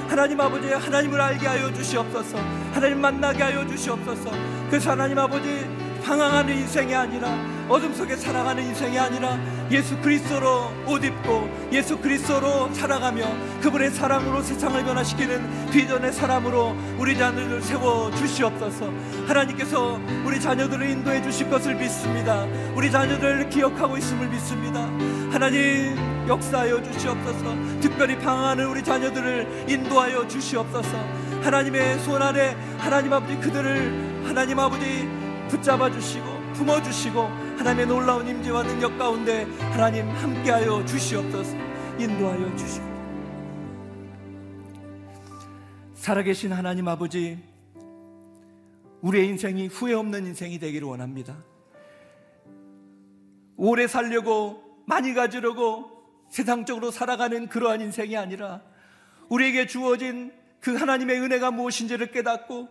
[0.09, 2.39] 하나님 아버지 하나님을 알게 하여 주시옵소서.
[2.73, 4.31] 하나님 만나게 하여 주시옵소서.
[4.69, 5.67] 그래서 하나님 아버지
[6.05, 7.29] 방황하는 인생이 아니라
[7.73, 9.39] 어둠 속에 살아가는 인생이 아니라
[9.71, 13.25] 예수 그리스도로 옷 입고 예수 그리스도로 살아가며
[13.63, 18.93] 그분의 사랑으로 세상을 변화시키는 비전의 사람으로 우리 자녀들을 세워 주시옵소서.
[19.27, 22.47] 하나님께서 우리 자녀들을 인도해 주실 것을 믿습니다.
[22.75, 24.83] 우리 자녀들을 기억하고 있음을 믿습니다.
[25.33, 25.97] 하나님
[26.29, 30.91] 역사하여 주시옵소서 특별히 방황하는 우리 자녀들을 인도하여 주시옵소서
[31.43, 35.09] 하나님의 손 아래 하나님 아버지 그들을 하나님 아버지
[35.49, 41.57] 붙잡아 주시고 품어 주시고 하나님의 놀라운 임재와 능력 가운데 하나님 함께하여 주시옵소서
[41.99, 42.93] 인도하여 주시옵소서
[45.95, 47.39] 살아계신 하나님 아버지
[49.03, 51.37] 우리의 인생이 후회 없는 인생이 되기를 원합니다.
[53.57, 55.91] 오래 살려고 많이 가지려고
[56.29, 58.63] 세상적으로 살아가는 그러한 인생이 아니라
[59.29, 62.69] 우리에게 주어진 그 하나님의 은혜가 무엇인지를 깨닫고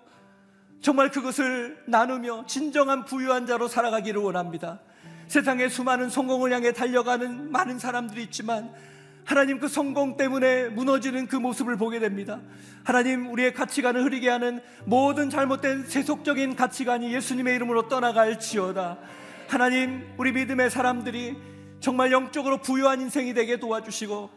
[0.81, 4.79] 정말 그것을 나누며 진정한 부유한 자로 살아가기를 원합니다.
[5.27, 8.73] 세상에 수많은 성공을 향해 달려가는 많은 사람들이 있지만
[9.23, 12.39] 하나님 그 성공 때문에 무너지는 그 모습을 보게 됩니다.
[12.83, 18.97] 하나님 우리의 가치관을 흐리게 하는 모든 잘못된 세속적인 가치관이 예수님의 이름으로 떠나갈지어다.
[19.47, 21.37] 하나님 우리 믿음의 사람들이
[21.79, 24.29] 정말 영적으로 부유한 인생이 되게 도와주시고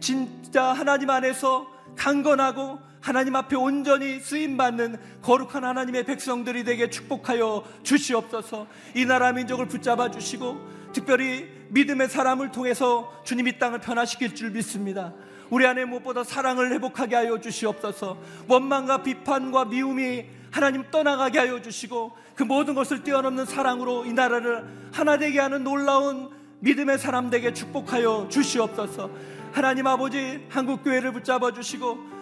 [0.00, 1.66] 진짜 하나님 안에서
[1.96, 8.66] 강건하고 하나님 앞에 온전히 쓰임 받는 거룩한 하나님의 백성들이 되게 축복하여 주시옵소서.
[8.94, 10.58] 이 나라 민족을 붙잡아 주시고
[10.92, 15.12] 특별히 믿음의 사람을 통해서 주님 이 땅을 변화시킬 줄 믿습니다.
[15.50, 18.18] 우리 안에 무엇보다 사랑을 회복하게 하여 주시옵소서.
[18.48, 25.18] 원망과 비판과 미움이 하나님 떠나가게 하여 주시고 그 모든 것을 뛰어넘는 사랑으로 이 나라를 하나
[25.18, 26.30] 되게 하는 놀라운
[26.60, 29.10] 믿음의 사람 되게 축복하여 주시옵소서.
[29.52, 32.17] 하나님 아버지 한국 교회를 붙잡아 주시고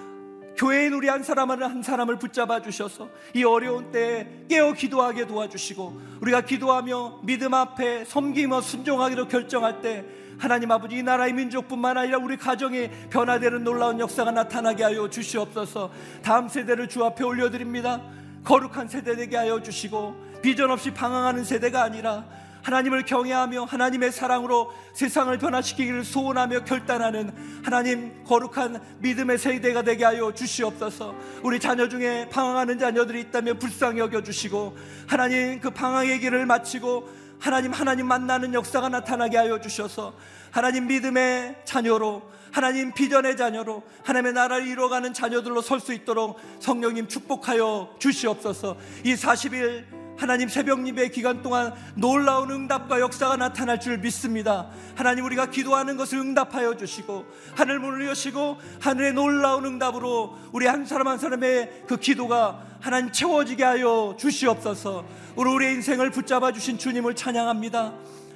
[0.57, 6.41] 교회인 우리 한 사람 한 사람을 붙잡아 주셔서 이 어려운 때에 깨어 기도하게 도와주시고 우리가
[6.41, 10.05] 기도하며 믿음 앞에 섬기며 순종하기로 결정할 때
[10.39, 15.91] 하나님 아버지 이 나라의 민족뿐만 아니라 우리 가정이 변화되는 놀라운 역사가 나타나게 하여 주시옵소서.
[16.23, 18.03] 다음 세대를 주 앞에 올려드립니다.
[18.45, 22.25] 거룩한 세대 되게 하여 주시고 비전 없이 방황하는 세대가 아니라
[22.67, 27.33] 하나님을 경외하며 하나님의 사랑으로 세상을 변화시키기를 소원하며 결단하는
[27.63, 31.15] 하나님 거룩한 믿음의 세대가 되게 하여 주시옵소서.
[31.45, 34.77] 우리 자녀 중에 방황하는 자녀들이 있다면 불쌍히 여겨 주시고
[35.07, 40.15] 하나님 그 방황의 길을 마치고 하나님 하나님 만나는 역사가 나타나게 하여 주셔서
[40.51, 42.21] 하나님 믿음의 자녀로
[42.51, 48.77] 하나님 비전의 자녀로 하나님의 나라를 이루어가는 자녀들로 설 수 있도록 성령님 축복하여 주시옵소서.
[49.05, 54.71] 이 40일 하나님 새벽 예배 기간 동안 놀라운 응답과 역사가 나타날 줄 믿습니다.
[54.95, 61.09] 하나님 우리가 기도하는 것을 응답하여 주시고 하늘 문을 여시고 하늘의 놀라운 응답으로 우리 한 사람
[61.09, 65.05] 한 사람의 그 기도가 하나님 채워지게 하여 주시옵소서.
[65.37, 67.93] 우리 우리의 인생을 붙잡아 주신 주님을 찬양합니다.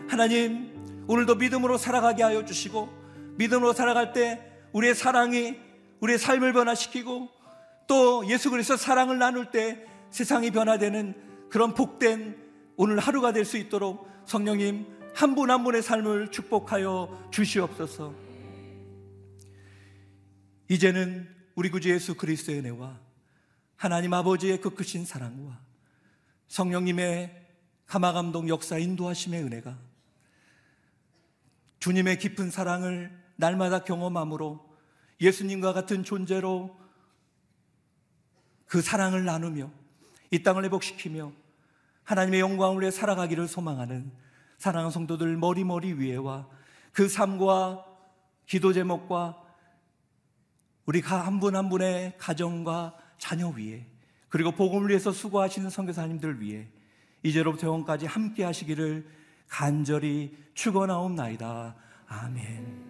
[0.09, 2.89] 하나님 오늘도 믿음으로 살아가게 하여 주시고
[3.37, 4.41] 믿음으로 살아갈 때
[4.73, 5.57] 우리의 사랑이
[6.01, 7.29] 우리의 삶을 변화시키고
[7.87, 12.37] 또 예수 그리스도 사랑을 나눌 때 세상이 변화되는 그런 복된
[12.77, 18.15] 오늘 하루가 될 수 있도록 성령님 한분한 분의 삶을 축복하여 주시옵소서.
[20.69, 22.99] 이제는 우리 구주 예수 그리스도의 은혜와
[23.77, 25.61] 하나님 아버지의 그 크신 사랑과
[26.49, 27.49] 성령님의
[27.87, 29.77] 감화감동 역사 인도하심의 은혜가
[31.81, 34.71] 주님의 깊은 사랑을 날마다 경험함으로
[35.21, 36.79] 예수님과 같은 존재로
[38.67, 39.73] 그 사랑을 나누며
[40.31, 41.33] 이 땅을 회복시키며
[42.11, 44.11] 하나님의 영광을 위해 살아가기를 소망하는
[44.59, 46.49] 사랑하는 성도들 머리머리 위에와
[46.91, 47.85] 그 삶과
[48.47, 49.41] 기도 제목과
[50.87, 53.87] 우리가 한분 한 분의 가정과 자녀 위에
[54.29, 56.67] 그리고 복음을 위해서 수고하시는 선교사님들 위해
[57.23, 59.09] 이제로부터 영원까지 함께 하시기를
[59.47, 61.77] 간절히 축원하옵나이다.
[62.09, 62.90] 아멘.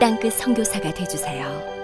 [0.00, 1.77] 땅끝 성교사가 되주세요